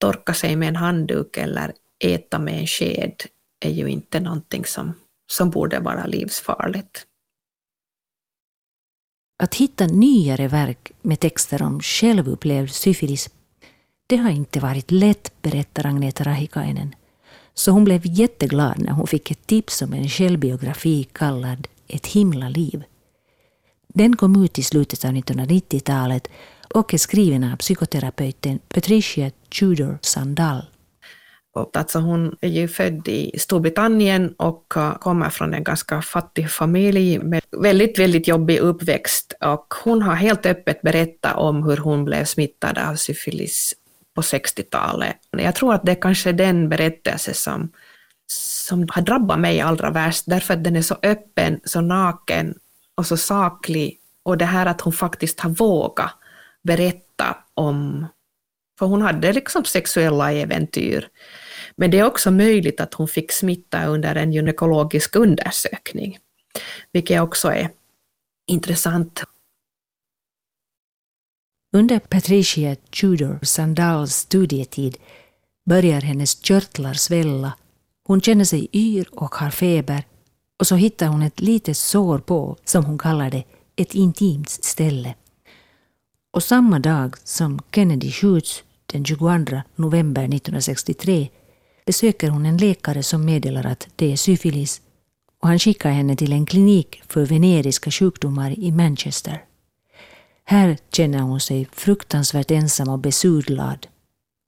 torka 0.00 0.34
sig 0.34 0.56
med 0.56 0.68
en 0.68 0.76
handduk 0.76 1.36
eller 1.36 1.72
äta 2.04 2.38
med 2.38 2.60
en 2.60 2.66
sked 2.66 3.22
är 3.60 3.70
ju 3.70 3.88
inte 3.88 4.20
någonting 4.20 4.64
som, 4.64 4.92
som 5.32 5.50
borde 5.50 5.80
vara 5.80 6.06
livsfarligt. 6.06 7.06
Att 9.42 9.54
hitta 9.54 9.86
nyare 9.86 10.48
verk 10.48 10.92
med 11.02 11.20
texter 11.20 11.62
om 11.62 11.80
självupplevd 11.80 12.70
syfilis, 12.70 13.30
det 14.06 14.16
har 14.16 14.30
inte 14.30 14.60
varit 14.60 14.90
lätt, 14.90 15.42
berättar 15.42 15.86
Agneta 15.86 16.24
Rahikainen. 16.24 16.94
Så 17.54 17.70
hon 17.70 17.84
blev 17.84 18.00
jätteglad 18.04 18.78
när 18.78 18.92
hon 18.92 19.06
fick 19.06 19.30
ett 19.30 19.46
tips 19.46 19.82
om 19.82 19.92
en 19.92 20.08
självbiografi 20.08 21.04
kallad 21.12 21.68
Ett 21.88 22.06
himla 22.06 22.48
liv. 22.48 22.84
Den 23.96 24.16
kom 24.16 24.44
ut 24.44 24.58
i 24.58 24.62
slutet 24.62 25.04
av 25.04 25.10
1990-talet 25.10 26.28
och 26.74 26.94
är 26.94 26.98
skriven 26.98 27.44
av 27.44 27.56
psykoterapeuten 27.56 28.58
Patricia 28.68 29.30
Tudor 29.58 29.98
Sandal. 30.02 30.62
Alltså 31.74 31.98
hon 31.98 32.36
är 32.40 32.48
ju 32.48 32.68
född 32.68 33.08
i 33.08 33.38
Storbritannien 33.38 34.34
och 34.38 34.74
kommer 35.00 35.30
från 35.30 35.54
en 35.54 35.64
ganska 35.64 36.02
fattig 36.02 36.50
familj 36.50 37.18
med 37.18 37.42
väldigt, 37.62 37.98
väldigt 37.98 38.28
jobbig 38.28 38.58
uppväxt. 38.58 39.32
Och 39.40 39.74
hon 39.84 40.02
har 40.02 40.14
helt 40.14 40.46
öppet 40.46 40.82
berättat 40.82 41.36
om 41.36 41.62
hur 41.62 41.76
hon 41.76 42.04
blev 42.04 42.24
smittad 42.24 42.78
av 42.78 42.94
syfilis 42.94 43.74
på 44.14 44.20
60-talet. 44.20 45.16
Jag 45.30 45.54
tror 45.54 45.74
att 45.74 45.84
det 45.84 45.92
är 45.92 46.02
kanske 46.02 46.32
den 46.32 46.68
berättelse 46.68 47.34
som, 47.34 47.70
som 48.26 48.86
har 48.90 49.02
drabbat 49.02 49.40
mig 49.40 49.60
allra 49.60 49.90
värst, 49.90 50.24
därför 50.26 50.54
att 50.54 50.64
den 50.64 50.76
är 50.76 50.82
så 50.82 50.96
öppen, 51.02 51.60
så 51.64 51.80
naken 51.80 52.54
och 52.94 53.06
så 53.06 53.16
saklig. 53.16 54.00
Och 54.22 54.38
det 54.38 54.44
här 54.44 54.66
att 54.66 54.80
hon 54.80 54.92
faktiskt 54.92 55.40
har 55.40 55.50
vågat 55.50 56.10
berätta 56.62 57.36
om, 57.54 58.06
för 58.78 58.86
hon 58.86 59.02
hade 59.02 59.32
liksom 59.32 59.64
sexuella 59.64 60.32
äventyr. 60.32 61.08
Men 61.76 61.90
det 61.90 61.98
är 61.98 62.06
också 62.06 62.30
möjligt 62.30 62.80
att 62.80 62.94
hon 62.94 63.08
fick 63.08 63.32
smitta 63.32 63.86
under 63.86 64.14
en 64.14 64.32
gynekologisk 64.32 65.16
undersökning, 65.16 66.18
vilket 66.92 67.20
också 67.20 67.48
är 67.48 67.70
intressant. 68.46 69.22
Under 71.72 71.98
Patricia 71.98 72.76
Tudor 72.76 73.38
Sandals 73.42 74.14
studietid 74.14 74.96
börjar 75.66 76.00
hennes 76.00 76.42
körtlar 76.42 76.94
svälla. 76.94 77.52
Hon 78.04 78.20
känner 78.20 78.44
sig 78.44 78.68
yr 78.72 79.08
och 79.12 79.34
har 79.34 79.50
feber 79.50 80.04
och 80.64 80.68
så 80.68 80.76
hittar 80.76 81.06
hon 81.06 81.22
ett 81.22 81.40
litet 81.40 81.76
sår 81.76 82.18
på, 82.18 82.56
som 82.64 82.84
hon 82.84 82.98
kallar 82.98 83.30
det, 83.30 83.44
ett 83.76 83.94
intimt 83.94 84.50
ställe. 84.50 85.14
Och 86.32 86.42
samma 86.42 86.78
dag 86.78 87.14
som 87.24 87.60
Kennedy 87.74 88.10
skjuts, 88.10 88.64
den 88.86 89.04
22 89.04 89.28
november 89.76 90.22
1963, 90.22 91.28
besöker 91.86 92.28
hon 92.28 92.46
en 92.46 92.56
läkare 92.56 93.02
som 93.02 93.24
meddelar 93.24 93.66
att 93.66 93.88
det 93.96 94.12
är 94.12 94.16
syfilis 94.16 94.80
och 95.42 95.48
han 95.48 95.58
skickar 95.58 95.90
henne 95.90 96.16
till 96.16 96.32
en 96.32 96.46
klinik 96.46 97.02
för 97.08 97.26
veneriska 97.26 97.90
sjukdomar 97.90 98.58
i 98.58 98.72
Manchester. 98.72 99.44
Här 100.44 100.78
känner 100.92 101.18
hon 101.18 101.40
sig 101.40 101.68
fruktansvärt 101.72 102.50
ensam 102.50 102.88
och 102.88 102.98
besudlad. 102.98 103.86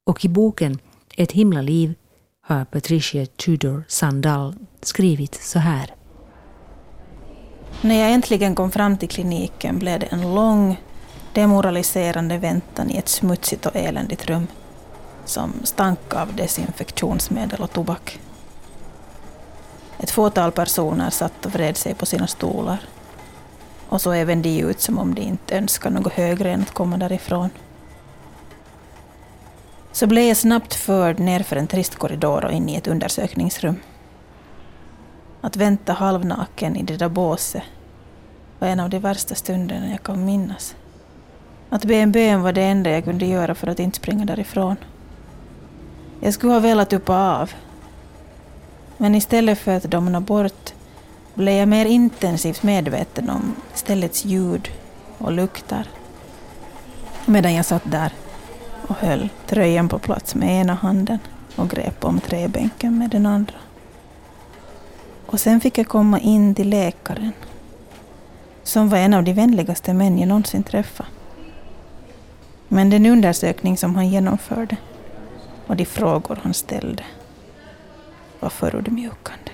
Och 0.06 0.24
i 0.24 0.28
boken 0.28 0.78
Ett 1.16 1.32
himla 1.32 1.62
liv 1.62 1.94
har 2.40 2.64
Patricia 2.64 3.26
Tudor 3.26 3.84
Sandal 3.88 4.54
skrivit 4.82 5.34
så 5.34 5.58
här. 5.58 5.95
När 7.80 8.00
jag 8.00 8.12
äntligen 8.12 8.54
kom 8.54 8.70
fram 8.70 8.98
till 8.98 9.08
kliniken 9.08 9.78
blev 9.78 10.00
det 10.00 10.06
en 10.06 10.34
lång, 10.34 10.80
demoraliserande 11.32 12.38
väntan 12.38 12.90
i 12.90 12.96
ett 12.96 13.08
smutsigt 13.08 13.66
och 13.66 13.76
eländigt 13.76 14.26
rum 14.26 14.46
som 15.24 15.52
stank 15.64 16.14
av 16.14 16.36
desinfektionsmedel 16.36 17.62
och 17.62 17.72
tobak. 17.72 18.20
Ett 19.98 20.10
fåtal 20.10 20.52
personer 20.52 21.10
satt 21.10 21.46
och 21.46 21.52
vred 21.52 21.76
sig 21.76 21.94
på 21.94 22.06
sina 22.06 22.26
stolar. 22.26 22.78
Och 23.88 24.00
så 24.00 24.12
även 24.12 24.42
de 24.42 24.60
ut 24.60 24.80
som 24.80 24.98
om 24.98 25.14
de 25.14 25.22
inte 25.22 25.56
önskade 25.56 25.94
något 25.94 26.12
högre 26.12 26.52
än 26.52 26.62
att 26.62 26.74
komma 26.74 26.96
därifrån. 26.96 27.50
Så 29.92 30.06
blev 30.06 30.24
jag 30.24 30.36
snabbt 30.36 30.74
förd 30.74 31.18
nerför 31.18 31.56
en 31.56 31.66
trist 31.66 31.94
korridor 31.94 32.44
och 32.44 32.52
in 32.52 32.68
i 32.68 32.74
ett 32.74 32.86
undersökningsrum. 32.86 33.76
Att 35.40 35.56
vänta 35.56 35.92
halvnaken 35.92 36.76
i 36.76 36.82
det 36.82 36.96
där 36.96 37.08
båset 37.08 37.62
var 38.58 38.68
en 38.68 38.80
av 38.80 38.90
de 38.90 38.98
värsta 38.98 39.34
stunderna 39.34 39.90
jag 39.90 40.02
kan 40.02 40.24
minnas. 40.24 40.74
Att 41.70 41.84
be 41.84 41.94
en 41.94 42.12
bön 42.12 42.42
var 42.42 42.52
det 42.52 42.62
enda 42.62 42.90
jag 42.90 43.04
kunde 43.04 43.26
göra 43.26 43.54
för 43.54 43.66
att 43.66 43.80
inte 43.80 43.96
springa 43.96 44.24
därifrån. 44.24 44.76
Jag 46.20 46.34
skulle 46.34 46.52
ha 46.52 46.60
velat 46.60 46.92
uppa 46.92 47.14
av. 47.40 47.50
Men 48.96 49.14
istället 49.14 49.58
för 49.58 49.76
att 49.76 49.82
domna 49.82 50.20
bort 50.20 50.72
blev 51.34 51.54
jag 51.54 51.68
mer 51.68 51.86
intensivt 51.86 52.62
medveten 52.62 53.30
om 53.30 53.56
ställets 53.74 54.24
ljud 54.24 54.68
och 55.18 55.32
luktar. 55.32 55.88
Medan 57.26 57.54
jag 57.54 57.66
satt 57.66 57.90
där 57.90 58.12
och 58.86 58.96
höll 58.96 59.28
tröjan 59.46 59.88
på 59.88 59.98
plats 59.98 60.34
med 60.34 60.60
ena 60.60 60.74
handen 60.74 61.18
och 61.56 61.70
grep 61.70 62.04
om 62.04 62.20
träbänken 62.20 62.98
med 62.98 63.10
den 63.10 63.26
andra. 63.26 63.54
Och 65.26 65.40
sen 65.40 65.60
fick 65.60 65.78
jag 65.78 65.88
komma 65.88 66.20
in 66.20 66.54
till 66.54 66.68
läkaren, 66.68 67.32
som 68.62 68.88
var 68.88 68.98
en 68.98 69.14
av 69.14 69.24
de 69.24 69.32
vänligaste 69.32 69.94
män 69.94 70.18
jag 70.18 70.28
någonsin 70.28 70.62
träffat. 70.62 71.06
Men 72.68 72.90
den 72.90 73.06
undersökning 73.06 73.76
som 73.76 73.94
han 73.94 74.08
genomförde 74.08 74.76
och 75.66 75.76
de 75.76 75.84
frågor 75.84 76.38
han 76.42 76.54
ställde 76.54 77.04
var 78.40 78.48
förödmjukande. 78.48 79.50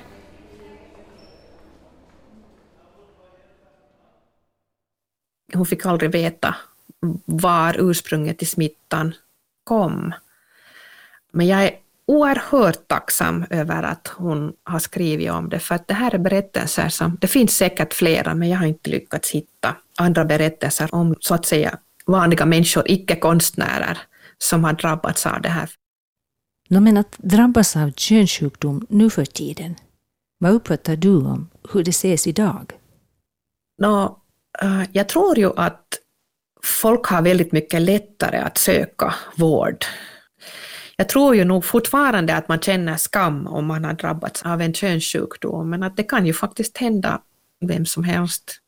Hon 5.55 5.67
fick 5.67 5.87
aldrig 5.87 6.11
veta 6.11 6.55
var 7.25 7.77
ursprunget 7.79 8.39
till 8.39 8.49
smittan 8.49 9.15
kom. 9.65 10.15
Men 11.31 11.47
jag 11.47 11.65
är 11.65 11.77
oerhört 12.07 12.89
tacksam 12.89 13.45
över 13.51 13.83
att 13.83 14.09
hon 14.09 14.53
har 14.65 14.79
skrivit 14.79 15.31
om 15.31 15.49
det, 15.49 15.59
för 15.59 15.75
att 15.75 15.89
det 15.89 15.95
här 15.95 16.15
är 16.15 16.19
berättelser 16.19 16.89
som, 16.89 17.19
det 17.21 17.27
finns 17.27 17.57
säkert 17.57 17.95
flera, 17.95 18.35
men 18.35 18.49
jag 18.49 18.59
har 18.59 18.67
inte 18.67 18.91
lyckats 18.91 19.31
hitta 19.31 19.77
andra 19.99 20.25
berättelser 20.25 20.95
om 20.95 21.15
så 21.21 21.35
att 21.35 21.47
säga 21.47 21.79
vanliga 22.07 22.47
människor, 22.47 22.85
icke-konstnärer, 22.87 23.99
som 24.39 24.65
har 24.65 24.73
drabbats 24.73 25.27
av 25.27 25.41
det 25.43 25.49
här. 25.49 25.71
No, 26.69 26.81
men 26.81 26.97
att 26.97 27.19
drabbas 27.19 27.77
av 27.77 27.93
könssjukdom 27.97 28.87
nu 28.89 29.11
för 29.11 29.25
tiden, 29.25 29.75
vad 30.39 30.53
uppfattar 30.53 30.97
du 30.97 31.17
om 31.17 31.51
hur 31.73 31.85
det 31.85 31.91
ses 31.91 32.27
idag? 32.27 32.73
No, 33.79 34.19
uh, 34.63 34.85
jag 34.93 35.09
tror 35.09 35.39
ju 35.39 35.53
att 35.57 35.87
folk 36.63 37.07
har 37.07 37.23
väldigt 37.23 37.53
mycket 37.53 37.83
lättare 37.83 38.37
att 38.37 38.59
söka 38.59 39.15
vård. 39.37 39.85
Jag 41.03 41.09
tror 41.09 41.37
ju 41.37 41.45
nog 41.45 41.65
fortfarande 41.65 42.37
att 42.37 42.49
man 42.49 42.59
känner 42.61 42.97
skam 42.97 43.47
om 43.47 43.67
man 43.67 43.85
har 43.85 43.93
drabbats 43.93 44.43
av 44.43 44.61
en 44.61 44.75
könssjukdom, 44.75 45.71
men 45.71 45.83
att 45.83 45.97
det 45.97 46.03
kan 46.03 46.27
ju 46.27 46.33
faktiskt 46.33 46.79
hända 46.79 47.21
vem 47.61 47.87
som 47.87 48.05
helst. 48.05 48.61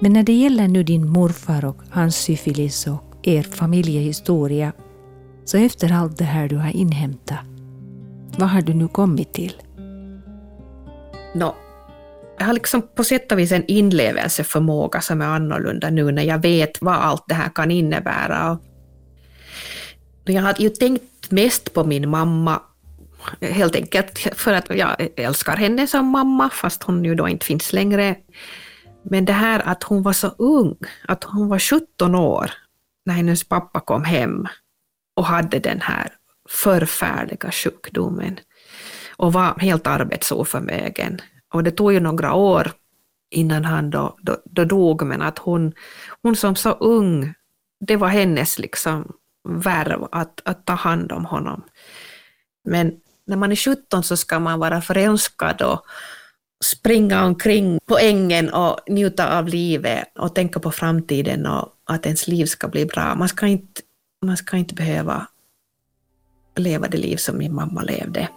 Men 0.00 0.12
när 0.12 0.22
det 0.22 0.32
gäller 0.32 0.68
nu 0.68 0.82
din 0.82 1.08
morfar 1.08 1.64
och 1.64 1.82
hans 1.90 2.16
syfilis 2.16 2.86
och 2.86 3.16
er 3.22 3.42
familjehistoria, 3.42 4.72
så 5.44 5.58
efter 5.58 5.92
allt 5.92 6.18
det 6.18 6.24
här 6.24 6.48
du 6.48 6.56
har 6.56 6.76
inhämtat, 6.76 7.44
vad 8.38 8.48
har 8.48 8.62
du 8.62 8.74
nu 8.74 8.88
kommit 8.88 9.32
till? 9.32 9.62
No, 11.34 11.54
jag 12.38 12.46
har 12.46 12.52
liksom 12.52 12.82
på 12.94 13.04
sätt 13.04 13.32
och 13.32 13.38
vis 13.38 13.52
en 13.52 13.64
inlevelseförmåga 13.66 15.00
som 15.00 15.22
är 15.22 15.26
annorlunda 15.26 15.90
nu 15.90 16.12
när 16.12 16.22
jag 16.22 16.42
vet 16.42 16.82
vad 16.82 16.94
allt 16.94 17.24
det 17.28 17.34
här 17.34 17.48
kan 17.48 17.70
innebära. 17.70 18.58
Jag 20.24 20.42
har 20.42 20.54
ju 20.58 20.68
tänkt 20.68 21.30
mest 21.30 21.74
på 21.74 21.84
min 21.84 22.10
mamma, 22.10 22.62
helt 23.40 23.76
enkelt 23.76 24.18
för 24.18 24.52
att 24.52 24.76
jag 24.76 25.08
älskar 25.16 25.56
henne 25.56 25.86
som 25.86 26.06
mamma, 26.06 26.50
fast 26.50 26.82
hon 26.82 27.04
ju 27.04 27.14
då 27.14 27.28
inte 27.28 27.46
finns 27.46 27.72
längre. 27.72 28.16
Men 29.02 29.24
det 29.24 29.32
här 29.32 29.62
att 29.68 29.82
hon 29.82 30.02
var 30.02 30.12
så 30.12 30.28
ung, 30.28 30.76
att 31.08 31.24
hon 31.24 31.48
var 31.48 31.58
17 31.58 32.14
år 32.14 32.50
när 33.06 33.14
hennes 33.14 33.44
pappa 33.44 33.80
kom 33.80 34.04
hem 34.04 34.46
och 35.14 35.26
hade 35.26 35.58
den 35.58 35.80
här 35.80 36.12
förfärliga 36.48 37.50
sjukdomen 37.52 38.40
och 39.16 39.32
var 39.32 39.58
helt 39.58 39.86
arbetsoförmögen. 39.86 41.20
Och 41.54 41.64
det 41.64 41.70
tog 41.70 41.92
ju 41.92 42.00
några 42.00 42.34
år 42.34 42.72
innan 43.30 43.64
han 43.64 43.90
då, 43.90 44.16
då, 44.20 44.36
då 44.44 44.64
dog, 44.64 45.02
men 45.02 45.22
att 45.22 45.38
hon, 45.38 45.72
hon 46.22 46.36
som 46.36 46.56
så 46.56 46.70
ung, 46.70 47.34
det 47.86 47.96
var 47.96 48.08
hennes 48.08 48.58
liksom 48.58 49.12
värv 49.48 50.08
att, 50.12 50.40
att 50.44 50.66
ta 50.66 50.72
hand 50.72 51.12
om 51.12 51.24
honom. 51.24 51.62
Men 52.64 52.92
när 53.26 53.36
man 53.36 53.52
är 53.52 53.56
17 53.56 54.02
så 54.02 54.16
ska 54.16 54.38
man 54.38 54.58
vara 54.58 54.80
förälskad 54.80 55.62
och, 55.62 55.86
springa 56.64 57.24
omkring 57.24 57.78
på 57.86 57.98
ängen 57.98 58.50
och 58.50 58.80
njuta 58.88 59.38
av 59.38 59.48
livet 59.48 60.18
och 60.18 60.34
tänka 60.34 60.60
på 60.60 60.70
framtiden 60.70 61.46
och 61.46 61.68
att 61.84 62.06
ens 62.06 62.28
liv 62.28 62.46
ska 62.46 62.68
bli 62.68 62.86
bra. 62.86 63.14
Man 63.14 63.28
ska 63.28 63.46
inte, 63.46 63.80
man 64.26 64.36
ska 64.36 64.56
inte 64.56 64.74
behöva 64.74 65.26
leva 66.56 66.88
det 66.88 66.98
liv 66.98 67.16
som 67.16 67.38
min 67.38 67.54
mamma 67.54 67.82
levde. 67.82 68.28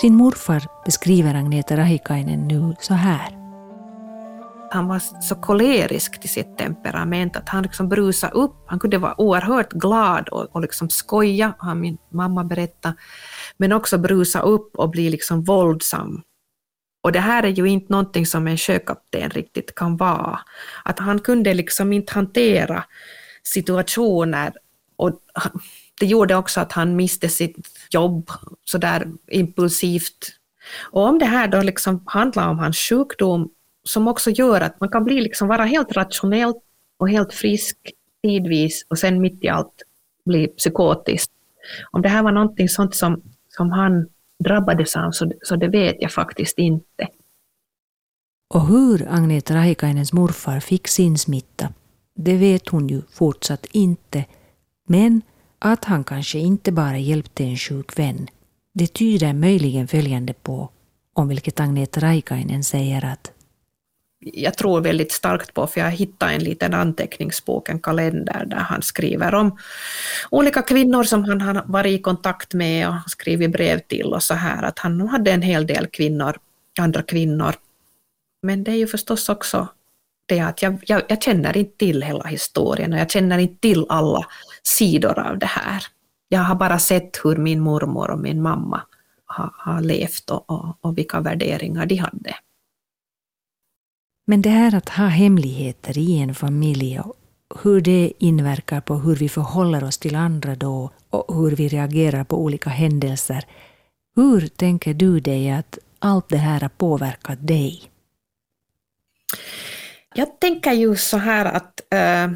Sin 0.00 0.14
morfar 0.14 0.62
beskriver 0.84 1.34
Agneta 1.34 1.76
Rahikainen 1.76 2.48
nu 2.48 2.76
så 2.80 2.94
här. 2.94 3.36
Han 4.70 4.88
var 4.88 4.98
så 5.22 5.34
kolerisk 5.34 6.20
till 6.20 6.30
sitt 6.30 6.58
temperament 6.58 7.36
att 7.36 7.48
han 7.48 7.62
liksom 7.62 7.88
brusade 7.88 8.32
upp. 8.32 8.54
Han 8.66 8.78
kunde 8.78 8.98
vara 8.98 9.20
oerhört 9.20 9.72
glad 9.72 10.28
och, 10.28 10.46
och 10.52 10.60
liksom 10.60 10.90
skoja, 10.90 11.54
har 11.58 11.74
min 11.74 11.98
mamma 12.12 12.44
berättat, 12.44 12.94
men 13.56 13.72
också 13.72 13.98
brusa 13.98 14.40
upp 14.40 14.76
och 14.76 14.90
bli 14.90 15.10
liksom 15.10 15.44
våldsam. 15.44 16.22
Och 17.06 17.12
det 17.12 17.20
här 17.20 17.42
är 17.42 17.48
ju 17.48 17.66
inte 17.68 17.92
någonting 17.92 18.26
som 18.26 18.46
en 18.46 18.56
sjökapten 18.56 19.30
riktigt 19.30 19.74
kan 19.74 19.96
vara. 19.96 20.40
Att 20.84 20.98
han 20.98 21.18
kunde 21.18 21.54
liksom 21.54 21.92
inte 21.92 22.12
hantera 22.12 22.84
situationer 23.42 24.52
och 24.96 25.20
det 26.00 26.06
gjorde 26.06 26.34
också 26.34 26.60
att 26.60 26.72
han 26.72 26.96
miste 26.96 27.28
sitt 27.28 27.56
jobb 27.90 28.30
sådär 28.64 29.06
impulsivt. 29.30 30.32
Och 30.90 31.02
om 31.02 31.18
det 31.18 31.24
här 31.24 31.48
då 31.48 31.62
liksom 31.62 32.02
handlar 32.06 32.48
om 32.48 32.58
hans 32.58 32.78
sjukdom 32.78 33.50
som 33.84 34.08
också 34.08 34.30
gör 34.30 34.60
att 34.60 34.80
man 34.80 34.88
kan 34.88 35.04
bli 35.04 35.20
liksom 35.20 35.48
vara 35.48 35.64
helt 35.64 35.92
rationell 35.92 36.54
och 36.98 37.10
helt 37.10 37.34
frisk 37.34 37.76
tidvis 38.22 38.86
och 38.88 38.98
sen 38.98 39.20
mitt 39.20 39.44
i 39.44 39.48
allt 39.48 39.82
bli 40.24 40.46
psykotisk. 40.46 41.30
Om 41.90 42.02
det 42.02 42.08
här 42.08 42.22
var 42.22 42.32
någonting 42.32 42.68
sånt 42.68 42.94
som, 42.94 43.22
som 43.48 43.70
han 43.70 44.08
drabbades 44.44 44.96
av 44.96 45.10
så, 45.10 45.32
så 45.42 45.56
det 45.56 45.68
vet 45.68 45.96
jag 45.98 46.12
faktiskt 46.12 46.58
inte. 46.58 47.08
Och 48.54 48.66
hur 48.66 49.08
Agneta 49.08 49.54
Rahikainens 49.54 50.12
morfar 50.12 50.60
fick 50.60 50.88
sin 50.88 51.18
smitta, 51.18 51.72
det 52.14 52.36
vet 52.36 52.68
hon 52.68 52.88
ju 52.88 53.02
fortsatt 53.10 53.66
inte. 53.72 54.24
Men 54.88 55.22
att 55.58 55.84
han 55.84 56.04
kanske 56.04 56.38
inte 56.38 56.72
bara 56.72 56.98
hjälpte 56.98 57.44
en 57.44 57.56
sjuk 57.56 57.98
vän, 57.98 58.28
det 58.72 58.86
tyder 58.86 59.32
möjligen 59.32 59.88
följande 59.88 60.32
på, 60.32 60.68
om 61.12 61.28
vilket 61.28 61.60
Agneta 61.60 62.00
Rahikainen 62.00 62.64
säger 62.64 63.04
att 63.04 63.32
jag 64.18 64.56
tror 64.56 64.80
väldigt 64.80 65.12
starkt 65.12 65.54
på, 65.54 65.66
för 65.66 65.80
jag 65.80 65.90
hittade 65.90 66.32
en 66.32 66.44
liten 66.44 66.74
anteckningsbok, 66.74 67.68
en 67.68 67.80
kalender, 67.80 68.44
där 68.46 68.56
han 68.56 68.82
skriver 68.82 69.34
om 69.34 69.58
olika 70.30 70.62
kvinnor 70.62 71.02
som 71.02 71.24
han 71.24 71.40
har 71.40 71.64
varit 71.66 72.00
i 72.00 72.02
kontakt 72.02 72.54
med 72.54 72.88
och 72.88 72.94
skrivit 73.06 73.52
brev 73.52 73.78
till 73.78 74.06
och 74.06 74.22
så 74.22 74.34
här, 74.34 74.62
att 74.62 74.78
han 74.78 75.08
hade 75.08 75.30
en 75.32 75.42
hel 75.42 75.66
del 75.66 75.86
kvinnor, 75.86 76.36
andra 76.80 77.02
kvinnor. 77.02 77.54
Men 78.42 78.64
det 78.64 78.70
är 78.70 78.76
ju 78.76 78.86
förstås 78.86 79.28
också 79.28 79.68
det 80.26 80.40
att 80.40 80.62
jag, 80.62 80.78
jag, 80.86 81.02
jag 81.08 81.22
känner 81.22 81.56
inte 81.56 81.78
till 81.78 82.02
hela 82.02 82.24
historien 82.24 82.92
och 82.92 82.98
jag 82.98 83.10
känner 83.10 83.38
inte 83.38 83.60
till 83.60 83.86
alla 83.88 84.26
sidor 84.62 85.18
av 85.18 85.38
det 85.38 85.46
här. 85.46 85.84
Jag 86.28 86.40
har 86.40 86.54
bara 86.54 86.78
sett 86.78 87.20
hur 87.24 87.36
min 87.36 87.60
mormor 87.60 88.10
och 88.10 88.18
min 88.18 88.42
mamma 88.42 88.82
har, 89.26 89.50
har 89.58 89.80
levt 89.80 90.30
och, 90.30 90.50
och, 90.50 90.78
och 90.80 90.98
vilka 90.98 91.20
värderingar 91.20 91.86
de 91.86 91.96
hade. 91.96 92.34
Men 94.26 94.42
det 94.42 94.50
här 94.50 94.74
att 94.74 94.88
ha 94.88 95.06
hemligheter 95.06 95.98
i 95.98 96.18
en 96.18 96.34
familj 96.34 97.00
och 97.00 97.14
hur 97.62 97.80
det 97.80 98.12
inverkar 98.18 98.80
på 98.80 98.94
hur 98.94 99.16
vi 99.16 99.28
förhåller 99.28 99.84
oss 99.84 99.98
till 99.98 100.14
andra 100.14 100.54
då 100.54 100.90
och 101.10 101.36
hur 101.36 101.56
vi 101.56 101.68
reagerar 101.68 102.24
på 102.24 102.42
olika 102.42 102.70
händelser. 102.70 103.44
Hur 104.16 104.46
tänker 104.46 104.94
du 104.94 105.20
dig 105.20 105.50
att 105.50 105.78
allt 105.98 106.28
det 106.28 106.36
här 106.36 106.60
har 106.60 106.68
påverkat 106.68 107.46
dig? 107.46 107.82
Jag 110.14 110.40
tänker 110.40 110.72
ju 110.72 110.96
så 110.96 111.16
här 111.16 111.44
att 111.44 111.80
äh, 111.90 112.30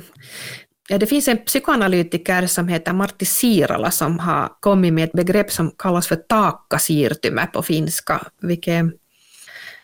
ja, 0.89 0.99
det 0.99 1.07
finns 1.07 1.29
en 1.29 1.39
psykoanalytiker 1.39 2.47
som 2.47 2.69
heter 2.69 2.93
Martti 2.93 3.25
Siirala 3.25 3.91
som 3.91 4.19
har 4.19 4.53
kommit 4.61 4.93
med 4.93 5.05
ett 5.05 5.13
begrepp 5.13 5.53
som 5.53 5.71
kallas 5.71 6.09
för 6.09 6.17
taakkasiirtymä 6.17 7.47
på 7.47 7.63
finska, 7.63 8.27
vilket 8.41 8.85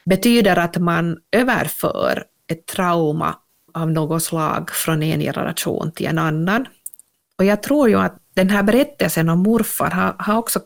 betyder 0.07 0.59
att 0.59 0.77
man 0.77 1.19
överför 1.33 2.25
ett 2.49 2.67
trauma 2.67 3.37
av 3.75 3.91
något 3.91 4.23
slag 4.23 4.71
från 4.71 5.03
en 5.03 5.21
generation 5.21 5.93
till 5.93 6.07
en 6.07 6.19
annan. 6.19 6.67
Och 7.39 7.45
jag 7.45 7.63
tror 7.63 7.89
ju 7.89 7.99
att 7.99 8.17
den 8.35 8.51
här 8.51 8.63
berättelsen 8.63 9.29
om 9.29 9.39
morfar 9.39 9.91
har, 9.91 10.17
har 10.19 10.39
också 10.39 10.61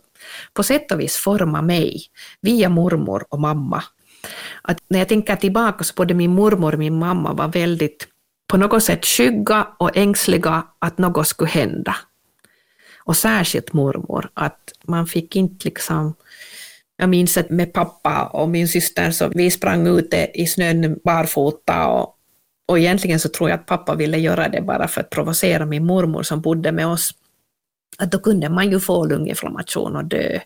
på 0.54 0.62
sätt 0.62 0.92
och 0.92 1.00
vis 1.00 1.16
format 1.16 1.64
mig 1.64 2.02
via 2.40 2.68
mormor 2.68 3.24
och 3.28 3.40
mamma. 3.40 3.82
Att 4.62 4.78
när 4.88 4.98
jag 4.98 5.08
tänker 5.08 5.36
tillbaka 5.36 5.84
så 5.84 5.94
både 5.96 6.14
min 6.14 6.34
mormor 6.34 6.72
och 6.72 6.78
min 6.78 6.98
mamma 6.98 7.32
var 7.32 7.48
väldigt 7.48 8.06
på 8.46 8.56
något 8.56 8.84
sätt 8.84 9.06
skygga 9.06 9.68
och 9.78 9.96
ängsliga 9.96 10.66
att 10.78 10.98
något 10.98 11.28
skulle 11.28 11.50
hända. 11.50 11.96
Och 13.04 13.16
särskilt 13.16 13.72
mormor, 13.72 14.30
att 14.34 14.72
man 14.84 15.06
fick 15.06 15.36
inte 15.36 15.64
liksom 15.64 16.14
jag 17.00 17.08
minns 17.08 17.36
att 17.36 17.50
med 17.50 17.72
pappa 17.72 18.26
och 18.26 18.48
min 18.48 18.68
syster 18.68 19.10
så 19.10 19.28
vi 19.28 19.50
sprang 19.50 19.86
ute 19.86 20.30
i 20.34 20.46
snön 20.46 20.98
barfota 21.04 21.86
och, 21.86 22.16
och 22.68 22.78
egentligen 22.78 23.20
så 23.20 23.28
tror 23.28 23.50
jag 23.50 23.60
att 23.60 23.66
pappa 23.66 23.94
ville 23.94 24.18
göra 24.18 24.48
det 24.48 24.62
bara 24.62 24.88
för 24.88 25.00
att 25.00 25.10
provocera 25.10 25.66
min 25.66 25.86
mormor 25.86 26.22
som 26.22 26.40
bodde 26.40 26.72
med 26.72 26.86
oss. 26.86 27.10
Att 27.98 28.12
då 28.12 28.18
kunde 28.18 28.48
man 28.48 28.70
ju 28.70 28.80
få 28.80 29.04
lunginflammation 29.04 29.96
och 29.96 30.04
dö. 30.04 30.38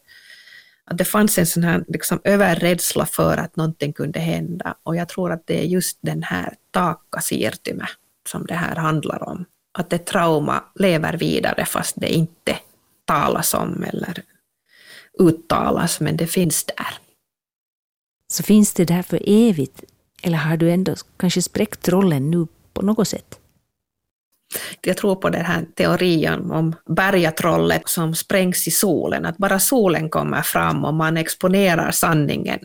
Att 0.84 0.98
det 0.98 1.04
fanns 1.04 1.38
en 1.38 1.46
sån 1.46 1.64
här 1.64 1.84
liksom 1.88 2.20
överrädsla 2.24 3.06
för 3.06 3.36
att 3.36 3.56
någonting 3.56 3.92
kunde 3.92 4.18
hända 4.18 4.74
och 4.82 4.96
jag 4.96 5.08
tror 5.08 5.32
att 5.32 5.46
det 5.46 5.60
är 5.60 5.66
just 5.66 5.98
den 6.00 6.22
här 6.22 6.54
taakka 6.70 7.20
som 8.28 8.46
det 8.46 8.54
här 8.54 8.76
handlar 8.76 9.28
om. 9.28 9.44
Att 9.78 9.90
det 9.90 9.98
trauma 9.98 10.64
lever 10.74 11.16
vidare 11.16 11.64
fast 11.64 11.94
det 12.00 12.14
inte 12.14 12.56
talas 13.04 13.54
om 13.54 13.84
eller 13.88 14.22
uttalas, 15.18 16.00
men 16.00 16.16
det 16.16 16.26
finns 16.26 16.64
där. 16.64 16.98
Så 18.28 18.42
finns 18.42 18.72
det 18.74 18.84
där 18.84 19.02
för 19.02 19.22
evigt, 19.26 19.84
eller 20.22 20.38
har 20.38 20.56
du 20.56 20.70
ändå 20.70 20.94
kanske 21.16 21.42
spräckt 21.42 21.82
trollen 21.82 22.30
nu 22.30 22.46
på 22.72 22.82
något 22.82 23.08
sätt? 23.08 23.38
Jag 24.80 24.96
tror 24.96 25.16
på 25.16 25.30
den 25.30 25.44
här 25.44 25.66
teorin 25.74 26.50
om 26.50 26.74
bergatrollet 26.86 27.88
som 27.88 28.14
sprängs 28.14 28.68
i 28.68 28.70
solen, 28.70 29.26
att 29.26 29.36
bara 29.36 29.58
solen 29.58 30.10
kommer 30.10 30.42
fram 30.42 30.84
och 30.84 30.94
man 30.94 31.16
exponerar 31.16 31.90
sanningen, 31.90 32.60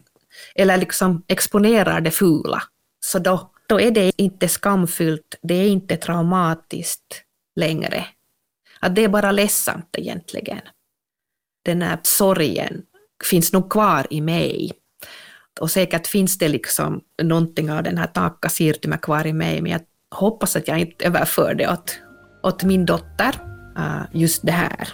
eller 0.56 0.78
liksom 0.78 1.24
exponerar 1.28 2.02
det 2.02 2.12
fula, 2.12 2.64
så 3.00 3.20
då, 3.20 3.52
då 3.68 3.80
är 3.80 3.92
det 3.92 4.12
inte 4.22 4.48
skamfyllt, 4.48 5.36
det 5.42 5.54
är 5.54 5.68
inte 5.68 5.98
traumatiskt 5.98 7.24
längre. 7.56 8.06
Att 8.80 8.96
det 8.96 9.04
är 9.04 9.10
bara 9.10 9.32
ledsamt 9.32 9.96
egentligen 9.98 10.62
den 11.70 11.82
här 11.82 12.00
sorgen 12.04 12.82
finns 13.30 13.54
nog 13.54 13.72
kvar 13.72 14.08
i 14.10 14.22
mig. 14.22 14.72
Och 15.60 15.72
säkert 15.72 16.08
finns 16.08 16.38
det 16.38 16.48
liksom 16.48 17.02
någonting 17.22 17.72
av 17.72 17.84
den 17.84 17.98
här 17.98 18.08
Taakka 18.08 18.50
kvar 18.98 19.28
i 19.28 19.34
mig, 19.34 19.62
men 19.62 19.72
jag 19.72 19.82
hoppas 20.16 20.56
att 20.56 20.68
jag 20.68 20.80
inte 20.80 21.06
överför 21.06 21.54
det 21.54 21.68
åt, 21.68 22.00
åt 22.44 22.64
min 22.64 22.86
dotter, 22.86 23.36
äh, 23.78 24.02
just 24.14 24.46
det 24.46 24.52
här. 24.52 24.90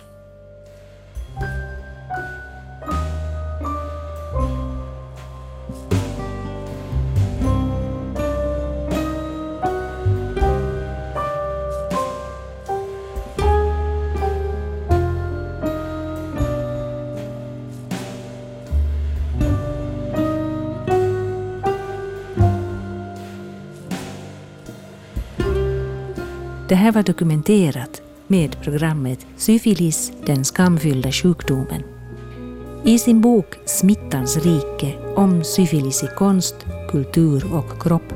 Det 26.76 26.80
här 26.80 26.92
var 26.92 27.04
dokumenterat 27.04 28.02
med 28.28 28.62
programmet 28.62 29.28
Syfilis, 29.38 30.12
den 30.26 30.46
skamfyllda 30.46 31.12
sjukdomen. 31.12 31.84
I 32.84 33.00
sin 33.00 33.22
bok 33.22 33.46
Smittans 33.66 34.38
rike 34.38 34.94
om 35.16 35.44
syfilis 35.44 36.04
i 36.04 36.08
konst, 36.18 36.56
kultur 36.92 37.54
och 37.54 37.82
kropp 37.82 38.14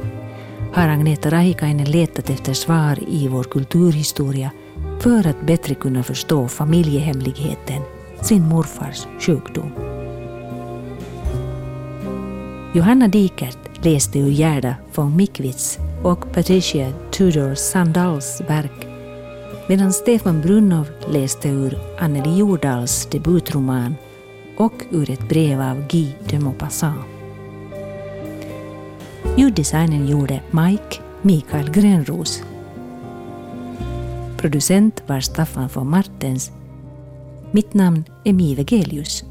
har 0.74 0.88
Agneta 0.88 1.30
Rahikainen 1.30 1.92
letat 1.92 2.30
efter 2.30 2.54
svar 2.54 3.00
i 3.08 3.28
vår 3.28 3.44
kulturhistoria 3.44 4.52
för 5.00 5.28
att 5.28 5.42
bättre 5.42 5.76
kunna 5.76 6.04
förstå 6.04 6.48
familjehemligheten, 6.48 7.82
sin 8.22 8.48
morfars 8.48 9.08
sjukdom. 9.20 9.72
Johanna 12.74 13.08
Dikert 13.08 13.86
läste 13.86 14.20
ur 14.20 14.30
Gerda 14.30 14.76
von 14.96 15.16
Mikwitz 15.16 15.80
och 16.04 16.34
Patricia 16.34 16.94
Tudor 17.20 17.56
Sandals 17.56 18.42
verk 18.48 18.88
medan 19.68 19.94
Stefan 19.94 20.42
Brunnov 20.42 20.88
läste 21.08 21.50
ur 21.50 21.80
Anneli 22.00 22.38
Jordals 22.38 23.06
debutroman 23.06 23.96
och 24.58 24.74
ur 24.92 25.10
ett 25.10 25.30
brev 25.30 25.62
av 25.62 25.88
Guy 25.88 26.08
de 26.30 26.40
Maupassant. 26.40 27.06
Ljuddesignen 29.38 30.08
gjorde 30.08 30.42
Mike 30.52 31.02
Mikael 31.22 31.72
Grönros. 31.72 32.44
Producent 34.38 35.04
var 35.08 35.20
Staffan 35.20 35.70
von 35.74 35.90
Martens. 35.90 36.52
Mitt 37.52 37.74
namn 37.74 38.04
är 38.24 38.34
Mive 38.34 38.64
Gelius. 38.64 39.24